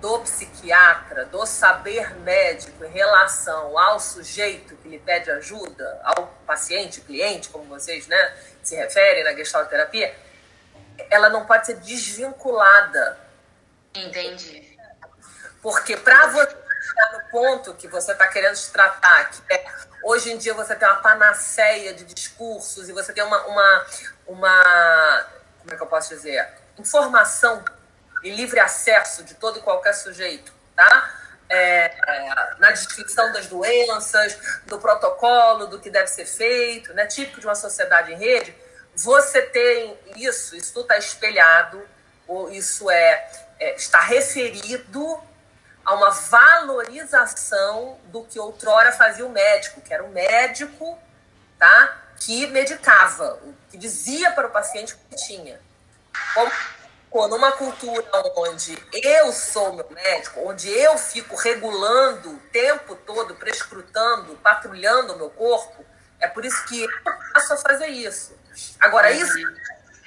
[0.02, 7.02] do psiquiatra, do saber médico em relação ao sujeito que lhe pede ajuda, ao paciente,
[7.02, 10.16] cliente, como vocês né, se referem na gestalterapia,
[11.10, 13.18] ela não pode ser desvinculada.
[13.96, 14.78] Entendi.
[15.62, 16.56] Porque para você
[16.88, 19.66] chegar no ponto que você está querendo se tratar, que é,
[20.04, 23.86] hoje em dia você tem uma panaceia de discursos e você tem uma, uma,
[24.28, 25.28] uma
[25.68, 26.48] como é que eu posso dizer?
[26.80, 27.64] Informação
[28.24, 31.14] e livre acesso de todo e qualquer sujeito, tá?
[31.50, 37.06] É, é, na descrição das doenças, do protocolo, do que deve ser feito, né?
[37.06, 38.56] típico de uma sociedade em rede,
[38.96, 41.82] você tem isso, isso está espelhado,
[42.28, 45.22] ou isso é, é, está referido
[45.86, 50.98] a uma valorização do que outrora fazia o médico, que era o médico
[51.58, 53.40] tá, que medicava,
[53.70, 55.60] que dizia para o paciente o que tinha.
[56.34, 58.06] Como numa cultura
[58.36, 65.18] onde eu sou meu médico, onde eu fico regulando o tempo todo, prescrutando, patrulhando o
[65.18, 65.86] meu corpo,
[66.20, 66.90] é por isso que eu
[67.34, 68.38] passo a fazer isso.
[68.80, 69.34] Agora, isso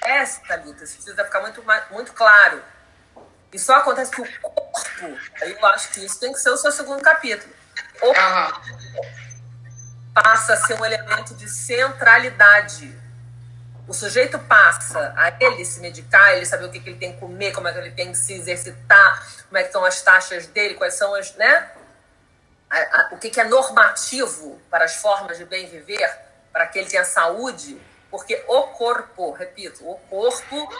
[0.01, 2.61] acontece, Thalita, isso precisa ficar muito, muito claro.
[3.51, 6.57] E só acontece que o corpo, aí eu acho que isso tem que ser o
[6.57, 7.53] seu segundo capítulo.
[8.01, 8.51] O uhum.
[10.13, 13.01] Passa a ser um elemento de centralidade
[13.91, 17.19] o sujeito passa a ele se medicar, ele saber o que, que ele tem que
[17.19, 20.47] comer, como é que ele tem que se exercitar, como é que estão as taxas
[20.47, 21.69] dele, quais são as, né?
[23.11, 26.09] O que, que é normativo para as formas de bem viver,
[26.53, 27.77] para que ele tenha saúde,
[28.09, 30.73] porque o corpo, repito, o corpo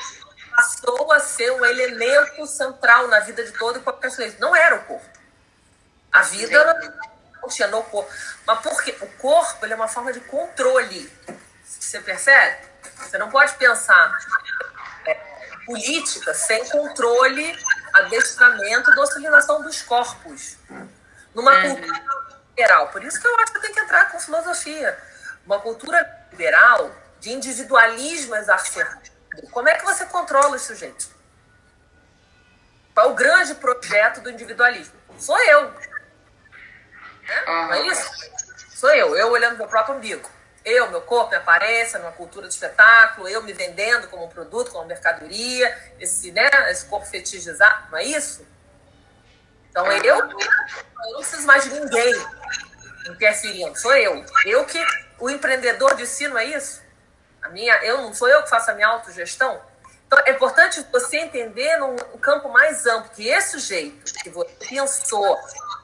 [0.56, 4.40] passou a ser um elemento central na vida de todo e qualquer sujeito.
[4.40, 5.20] Não era o corpo.
[6.14, 6.80] A vida
[7.48, 8.12] tinha no corpo.
[8.46, 11.12] Mas porque o corpo é uma forma de controle.
[11.64, 12.58] Você percebe?
[12.98, 14.18] Você não pode pensar
[15.06, 15.14] é,
[15.66, 17.58] política sem controle,
[17.94, 20.58] adestramento, docilinação dos corpos.
[21.34, 21.76] Numa uhum.
[21.76, 22.02] cultura
[22.50, 22.88] liberal.
[22.89, 24.98] Por isso que eu acho que tem que entrar com filosofia.
[25.46, 29.10] Uma cultura liberal de individualismo exacerbado.
[29.52, 31.10] Como é que você controla os sujeitos?
[32.94, 34.94] Qual é o grande projeto do individualismo?
[35.18, 35.74] Sou eu.
[37.32, 37.44] Né?
[37.48, 37.68] Uhum.
[37.68, 38.12] Não é isso?
[38.76, 39.16] Sou eu.
[39.16, 40.30] Eu olhando meu próprio umbigo.
[40.64, 44.72] Eu, meu corpo, minha aparência, numa cultura de espetáculo, eu me vendendo como um produto,
[44.72, 48.46] como mercadoria, esse, né, esse corpo fetichizado, não é isso?
[49.72, 52.14] Então eu, eu não preciso mais de ninguém
[53.10, 54.24] interferindo, sou eu.
[54.46, 54.80] Eu que,
[55.18, 56.80] o empreendedor de si, não é isso?
[57.42, 59.60] A minha, eu não sou eu que faço a minha autogestão?
[60.06, 65.40] Então é importante você entender num campo mais amplo que esse jeito que você pensou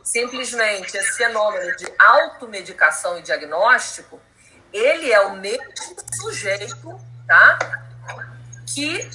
[0.08, 4.20] simplesmente esse fenômeno de automedicação e diagnóstico
[4.72, 5.66] ele é o mesmo
[6.22, 7.58] sujeito, tá?
[8.74, 9.10] Que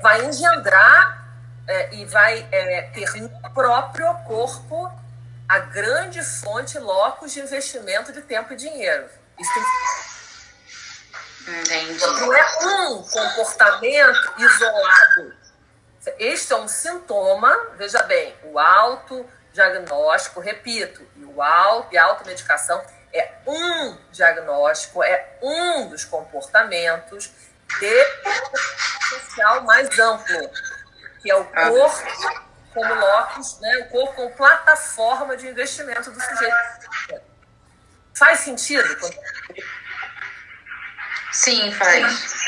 [0.00, 1.28] vai engendrar
[1.66, 4.90] é, e vai é, ter no próprio corpo
[5.48, 9.08] a grande fonte locus de investimento de tempo e dinheiro.
[9.38, 9.62] Isso tem
[11.44, 11.98] Entendi.
[11.98, 15.34] Não é um comportamento isolado.
[16.18, 18.58] Este é um sintoma, veja bem, o
[19.52, 22.82] autodiagnóstico, repito, e o auto e a automedicação
[23.12, 27.30] é um diagnóstico, é um dos comportamentos
[27.78, 28.06] de
[29.08, 30.50] social mais amplo,
[31.20, 31.68] que é o ah.
[31.68, 32.42] corpo
[32.72, 33.76] como locus, né?
[33.78, 37.22] o corpo como plataforma de investimento do sujeito.
[38.14, 38.88] Faz sentido?
[41.32, 42.44] Sim, faz.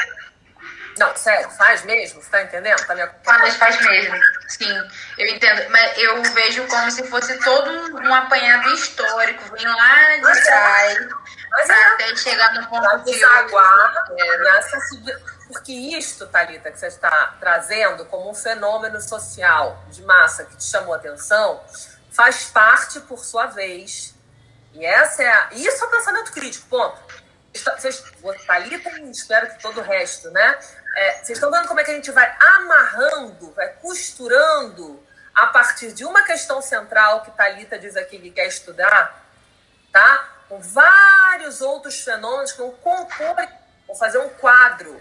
[0.98, 2.22] Não, sério, faz mesmo?
[2.22, 2.84] Você tá entendendo?
[2.86, 4.16] Tá me faz, faz mesmo.
[4.48, 5.68] Sim, eu entendo.
[5.70, 7.70] Mas eu vejo como se fosse todo
[8.00, 9.42] um apanhado histórico.
[9.56, 10.42] Vem lá de mas é.
[10.42, 11.66] trás é.
[11.66, 11.84] pra é.
[11.94, 14.04] até chegar no ponto de desaguar
[14.40, 14.78] nessa
[15.48, 20.64] porque isto, Thalita, que você está trazendo como um fenômeno social de massa que te
[20.64, 21.62] chamou a atenção,
[22.10, 24.14] faz parte, por sua vez,
[24.72, 25.48] e essa é a...
[25.52, 26.98] isso é o pensamento crítico, ponto.
[27.54, 28.02] Vocês,
[28.46, 30.58] Thalita espero que todo o resto, né?
[30.96, 35.02] É, vocês estão vendo como é que a gente vai amarrando, vai costurando
[35.34, 39.20] a partir de uma questão central que Talita diz aqui que quer estudar,
[39.92, 40.28] tá?
[40.48, 43.34] Com vários outros fenômenos que vão compor,
[43.86, 45.00] vão fazer um quadro.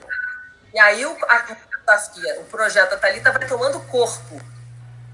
[0.73, 1.45] E aí o, a,
[1.87, 4.41] a, o projeto Talita vai tomando corpo.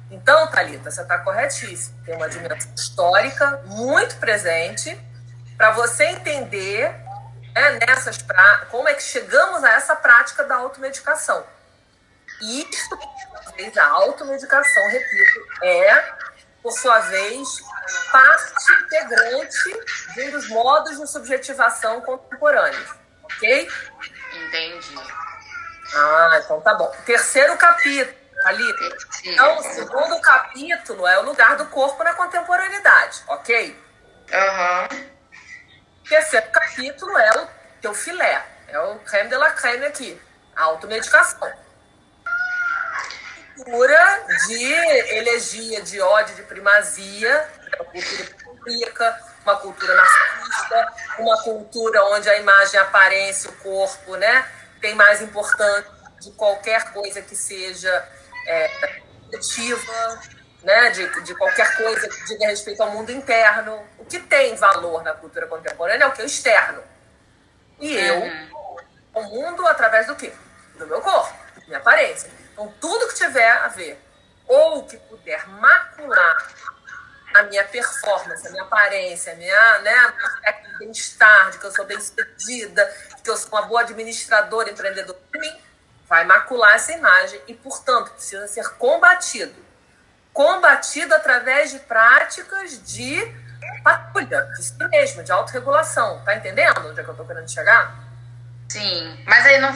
[0.10, 1.98] Então, Talita, você está corretíssima.
[2.06, 4.98] Tem uma dimensão histórica muito presente
[5.58, 6.96] para você entender
[7.60, 8.66] né, nessas pra...
[8.72, 11.46] como é que chegamos a essa prática da automedicação.
[12.42, 13.00] E isso,
[13.78, 16.14] a automedicação, repito, é
[16.64, 17.48] por sua vez,
[18.12, 19.80] parte integrante
[20.14, 22.96] de um dos modos de subjetivação contemporâneos.
[23.24, 23.70] Ok?
[24.34, 24.96] Entendi.
[25.96, 26.92] Ah, então tá bom.
[27.06, 28.64] Terceiro capítulo, ali.
[29.24, 33.78] Então, o segundo capítulo é o lugar do corpo na contemporaneidade, ok?
[34.32, 34.88] Aham.
[34.92, 35.19] Uhum.
[36.10, 37.48] Terceiro capítulo é o
[37.82, 40.20] teu filé, é o creme de la creme aqui,
[40.56, 41.54] a automedicação.
[43.56, 44.74] Cultura de
[45.16, 52.40] elegia, de ódio, de primazia, uma cultura pública, uma cultura narcisista, uma cultura onde a
[52.40, 54.50] imagem, a aparência, o corpo, né?
[54.82, 55.86] tem mais importância
[56.20, 58.08] de qualquer coisa que seja
[58.48, 58.72] é,
[59.28, 60.20] objetiva,
[60.64, 63.88] né, de, de qualquer coisa que diga respeito ao mundo interno.
[64.10, 66.84] Que tem valor na cultura contemporânea é o que o externo.
[67.80, 68.78] E eu, uhum.
[69.14, 70.34] o mundo através do quê?
[70.76, 71.34] Do meu corpo,
[71.68, 72.30] minha aparência.
[72.52, 74.02] Então, tudo que tiver a ver
[74.48, 76.48] ou que puder macular
[77.36, 81.72] a minha performance, a minha aparência, a minha, né, aspecto de bem-estar, de que eu
[81.72, 82.86] sou bem-sucedida,
[83.24, 85.20] que eu sou uma boa administradora, empreendedora,
[86.08, 89.54] vai macular essa imagem e, portanto, precisa ser combatido.
[90.34, 93.16] Combatido através de práticas de
[93.84, 96.20] patrulha, de si mesmo, de autorregulação.
[96.26, 97.96] Tá entendendo onde é que eu tô querendo chegar?
[98.70, 99.74] Sim, mas aí não,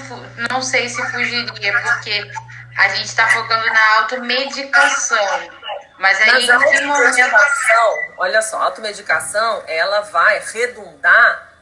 [0.51, 2.31] não sei se fugiria, porque
[2.77, 5.49] a gente está focando na automedicação.
[5.97, 11.53] Mas aí, Mas a automedicação, olha só, a automedicação, ela vai redundar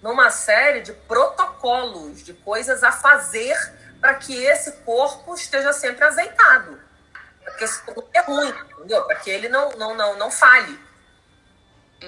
[0.00, 3.56] numa série de protocolos, de coisas a fazer
[4.00, 6.80] para que esse corpo esteja sempre azeitado.
[7.44, 9.02] Porque esse corpo é ruim, entendeu?
[9.04, 10.78] Para que ele não, não, não, não falhe.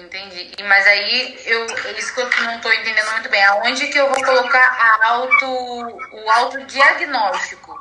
[0.05, 0.51] Entendi.
[0.63, 1.65] Mas aí, eu,
[1.97, 3.43] isso que eu não estou entendendo muito bem.
[3.45, 7.77] Aonde que eu vou colocar a auto, o autodiagnóstico?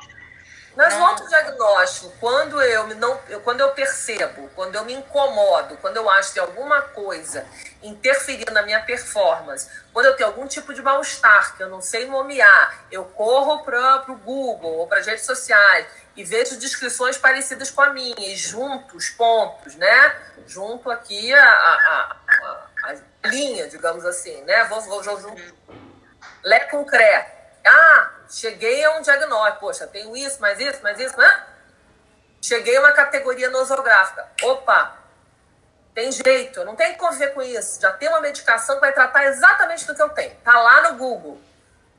[0.79, 5.97] Mas no autodiagnóstico, quando eu, não, eu, quando eu percebo, quando eu me incomodo, quando
[5.97, 7.45] eu acho que alguma coisa
[7.83, 12.07] interferindo na minha performance, quando eu tenho algum tipo de mal-estar que eu não sei
[12.07, 17.73] nomear, eu corro para o Google ou para as redes sociais e vejo descrições parecidas
[17.73, 20.17] com a minha e junto os pontos, né?
[20.47, 24.63] Junto aqui a, a, a, a linha, digamos assim, né?
[24.67, 25.43] Vou, vou, vou junto.
[26.45, 27.33] Lé concreto.
[27.67, 29.61] Ah, cheguei a um diagnóstico.
[29.61, 31.47] Poxa, tenho isso, mais isso, mais isso, né?
[32.41, 34.27] Cheguei a uma categoria nosográfica.
[34.43, 34.97] Opa,
[35.95, 37.81] tem jeito, não tenho que conviver com isso.
[37.81, 40.35] Já tem uma medicação que vai tratar exatamente do que eu tenho.
[40.45, 41.41] Tá lá no Google.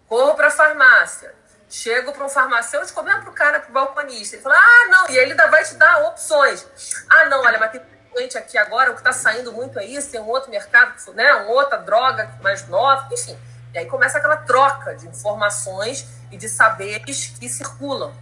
[0.08, 1.36] Corro para a farmácia.
[1.70, 4.36] Chego para um farmacêutico, mesmo para o cara, para o balconista.
[4.36, 6.66] Ele fala, ah, não, e ele ainda vai te dar opções.
[7.10, 7.82] Ah, não, olha, mas tem
[8.14, 11.34] doente aqui agora, o que está saindo muito é isso, tem um outro mercado, né,
[11.36, 13.38] uma outra droga mais nova, enfim.
[13.74, 18.14] E aí começa aquela troca de informações e de saberes que circulam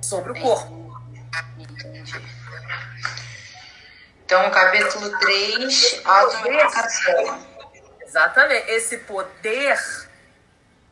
[0.00, 1.00] sobre o corpo.
[1.58, 2.22] Entendi.
[4.24, 7.46] Então, capítulo 3, autoeducação.
[8.00, 8.70] Exatamente.
[8.70, 9.78] Esse poder,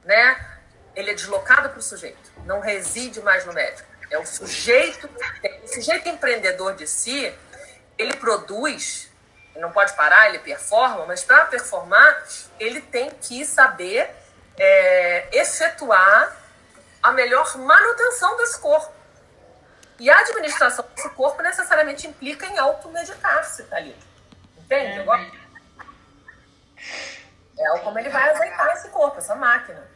[0.05, 0.59] né,
[0.95, 2.33] ele é deslocado para o sujeito.
[2.45, 3.89] Não reside mais no médico.
[4.11, 5.09] É o sujeito,
[5.63, 7.33] o sujeito empreendedor de si,
[7.99, 9.11] ele produz
[9.57, 12.25] não pode parar, ele performa, mas para performar,
[12.59, 14.11] ele tem que saber
[14.59, 16.37] é, efetuar
[17.03, 18.93] a melhor manutenção desse corpo.
[19.99, 24.05] E a administração desse corpo necessariamente implica em automedicar-se, Thalita.
[24.59, 25.01] Entende?
[25.01, 25.31] Agora,
[27.59, 29.87] é como ele vai azeitar esse corpo, essa máquina.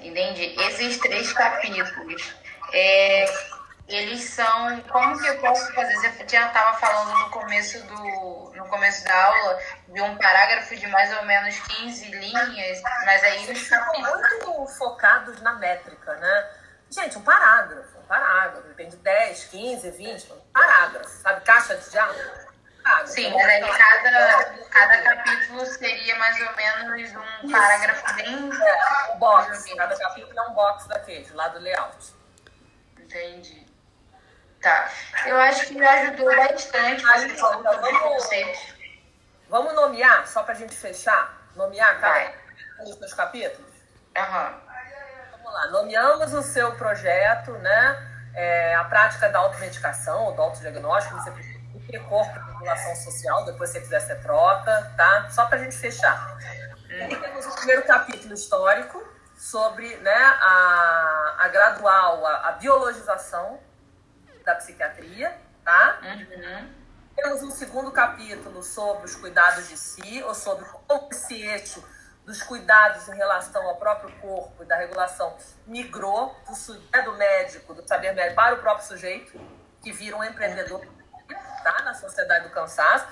[0.00, 0.54] Entendi.
[0.60, 2.34] Esses três capítulos.
[2.72, 3.24] É,
[3.88, 4.80] eles são.
[4.82, 5.96] Como que eu posso fazer?
[5.96, 9.58] Você já estava falando no começo, do, no começo da aula
[9.88, 15.40] de um parágrafo de mais ou menos 15 linhas, mas aí eles são muito focados
[15.40, 16.50] na métrica, né?
[16.90, 21.40] Gente, um parágrafo, um parágrafo, depende de 10, 15, 20, um parágrafo, sabe?
[21.42, 22.48] Caixa de diálogo.
[23.04, 27.52] Sim, mas aí cada, cada capítulo seria mais ou menos um Isso.
[27.52, 28.50] parágrafo bem.
[28.50, 32.14] É, um box, cada capítulo é um box daquele, lá do layout.
[32.98, 33.67] Entendi.
[34.68, 34.90] Tá.
[35.26, 38.28] Eu acho que me ajudou bastante você falou vamos,
[39.48, 41.36] vamos nomear, só para a gente fechar?
[41.56, 42.32] Nomear cada
[42.80, 43.72] um dos capítulos?
[44.14, 44.60] Aham.
[45.32, 45.66] Vamos lá.
[45.68, 48.30] Nomeamos o seu projeto, né?
[48.34, 51.58] É, a prática da automedicação, ou do autodiagnóstico, você precisa
[52.08, 55.30] corpo de população social, depois se você quiser você troca, tá?
[55.30, 56.36] Só para a gente fechar.
[56.90, 57.20] Hum.
[57.20, 59.02] Temos o primeiro capítulo histórico
[59.34, 63.58] sobre né, a, a gradual, a, a biologização
[64.48, 65.98] da psiquiatria, tá?
[66.02, 66.72] Uhum.
[67.14, 71.84] Temos um segundo capítulo sobre os cuidados de si, ou sobre como esse eixo
[72.24, 75.36] dos cuidados em relação ao próprio corpo e da regulação
[75.66, 79.38] migrou do, do médico, do saber médico, para o próprio sujeito,
[79.82, 80.82] que vira um empreendedor
[81.62, 81.82] tá?
[81.82, 83.06] Na Sociedade do Cansaço.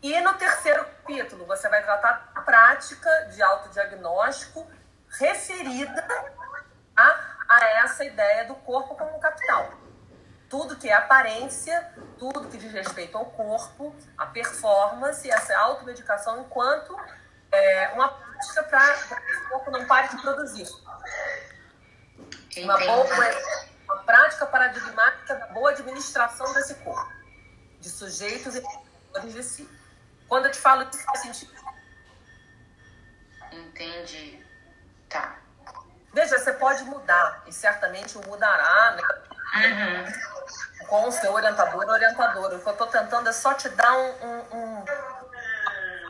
[0.00, 4.64] E no terceiro capítulo, você vai tratar a prática de autodiagnóstico
[5.18, 6.06] referida
[6.96, 9.85] a, a essa ideia do corpo como capital.
[10.48, 16.96] Tudo que é aparência, tudo que diz respeito ao corpo, a performance, essa automedicação enquanto
[17.50, 20.68] é, uma prática para que o corpo não pare de produzir.
[22.58, 23.06] Uma, boa,
[23.84, 27.12] uma prática paradigmática da boa administração desse corpo,
[27.80, 28.62] de sujeitos e
[29.26, 29.68] de si.
[30.28, 31.54] Quando eu te falo isso, faz sentido.
[33.52, 34.44] Entendi.
[35.08, 35.38] Tá.
[36.12, 39.02] Veja, você pode mudar, e certamente o mudará, né?
[39.54, 40.35] Uhum.
[40.88, 42.56] Com o seu orientador orientadora.
[42.56, 44.84] O que eu estou tentando é só te dar um, um, um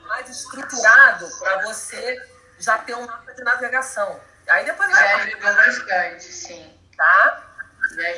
[0.06, 2.20] mais estruturado para você
[2.58, 4.20] já ter um mapa de navegação.
[4.48, 5.08] Aí depois vai.
[5.08, 6.78] Já ajudou bastante, sim.
[6.96, 7.42] Tá?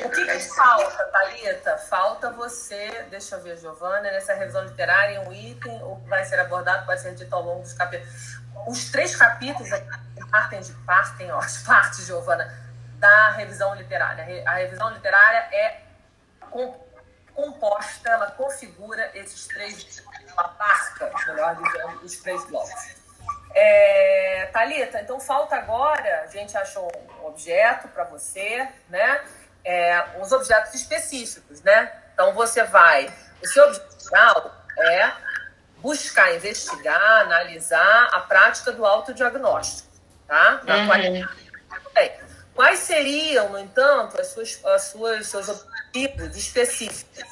[0.03, 1.77] O que, que falta, Thalita?
[1.77, 6.85] Falta você, deixa eu ver, Giovana, nessa revisão literária, um item, ou vai ser abordado,
[6.85, 8.39] pode ser dito ao longo dos capítulos.
[8.67, 9.69] Os três capítulos
[10.31, 12.51] partem de partem, ó, parte, Giovana,
[12.95, 14.43] da revisão literária.
[14.45, 15.81] A revisão literária é
[17.33, 22.99] composta, ela configura esses três, ela marca, melhor dizendo, os três blocos.
[23.55, 29.21] É, Thalita, então falta agora, a gente achou um objeto para você, né?
[29.63, 31.91] É, uns objetos específicos, né?
[32.13, 35.11] Então você vai, o seu objetivo é
[35.77, 39.89] buscar, investigar, analisar a prática do autodiagnóstico,
[40.27, 40.61] tá?
[40.63, 41.27] Na uhum.
[42.53, 45.68] Quais seriam, no entanto, as suas, as suas, seus objetivos
[46.35, 47.23] específicos?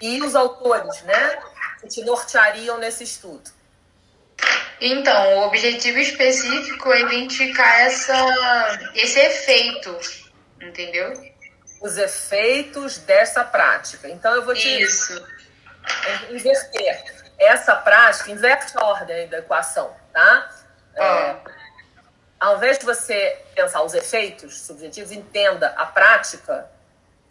[0.00, 1.42] E os autores, né?
[1.80, 3.50] Que te norteariam nesse estudo?
[4.80, 8.14] Então, o objetivo específico é identificar essa,
[8.96, 9.96] esse efeito,
[10.60, 11.12] entendeu?
[11.80, 14.08] Os efeitos dessa prática.
[14.08, 15.24] Então, eu vou te Isso.
[16.30, 17.22] inverter.
[17.38, 20.50] Essa prática, inverte a ordem da equação, tá?
[20.96, 21.36] É,
[22.40, 26.68] ao invés de você pensar os efeitos subjetivos, entenda a prática,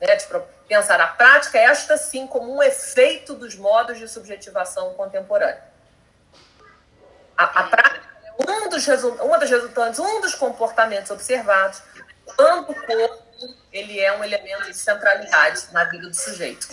[0.02, 0.26] né, de
[0.68, 5.64] pensar a prática, esta sim como um efeito dos modos de subjetivação contemporânea.
[7.38, 8.10] A, a prática
[8.40, 8.88] é um dos,
[9.22, 11.82] uma das resultantes, um dos comportamentos observados
[12.36, 13.32] quando o corpo
[13.72, 16.68] ele é um elemento de centralidade na vida do sujeito.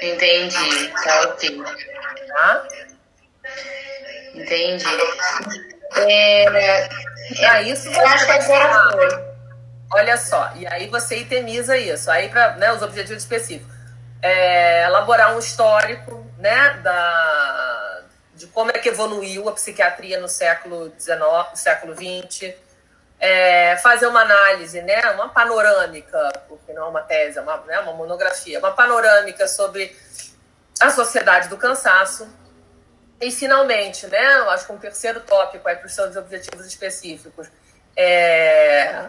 [0.00, 1.62] Entendi, tá ok.
[2.28, 2.68] Tá?
[4.34, 4.84] Entendi.
[5.96, 6.88] É,
[7.38, 9.33] é, isso eu acho que agora foi.
[9.92, 12.10] Olha só, e aí você itemiza isso.
[12.10, 13.72] Aí, para né, os objetivos específicos.
[14.22, 18.02] É, elaborar um histórico né, da,
[18.34, 21.20] de como é que evoluiu a psiquiatria no século XIX,
[21.54, 22.54] século XX.
[23.20, 27.78] É, fazer uma análise, né, uma panorâmica, porque não é uma tese, é uma, né,
[27.80, 29.96] uma monografia, uma panorâmica sobre
[30.80, 32.28] a sociedade do cansaço,
[33.20, 37.48] e, finalmente, né, acho que um terceiro tópico para os seus objetivos específicos
[37.96, 39.08] é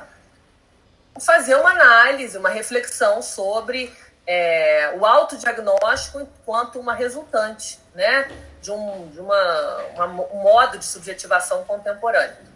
[1.19, 3.95] fazer uma análise, uma reflexão sobre
[4.27, 8.29] é, o autodiagnóstico enquanto uma resultante né,
[8.61, 12.55] de, um, de uma, uma, um modo de subjetivação contemporâneo.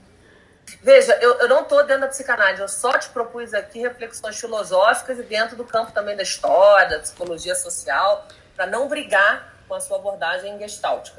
[0.82, 5.18] Veja, eu, eu não estou dentro da psicanálise, eu só te propus aqui reflexões filosóficas
[5.18, 9.80] e dentro do campo também da história, da psicologia social, para não brigar com a
[9.80, 11.18] sua abordagem gestáltica.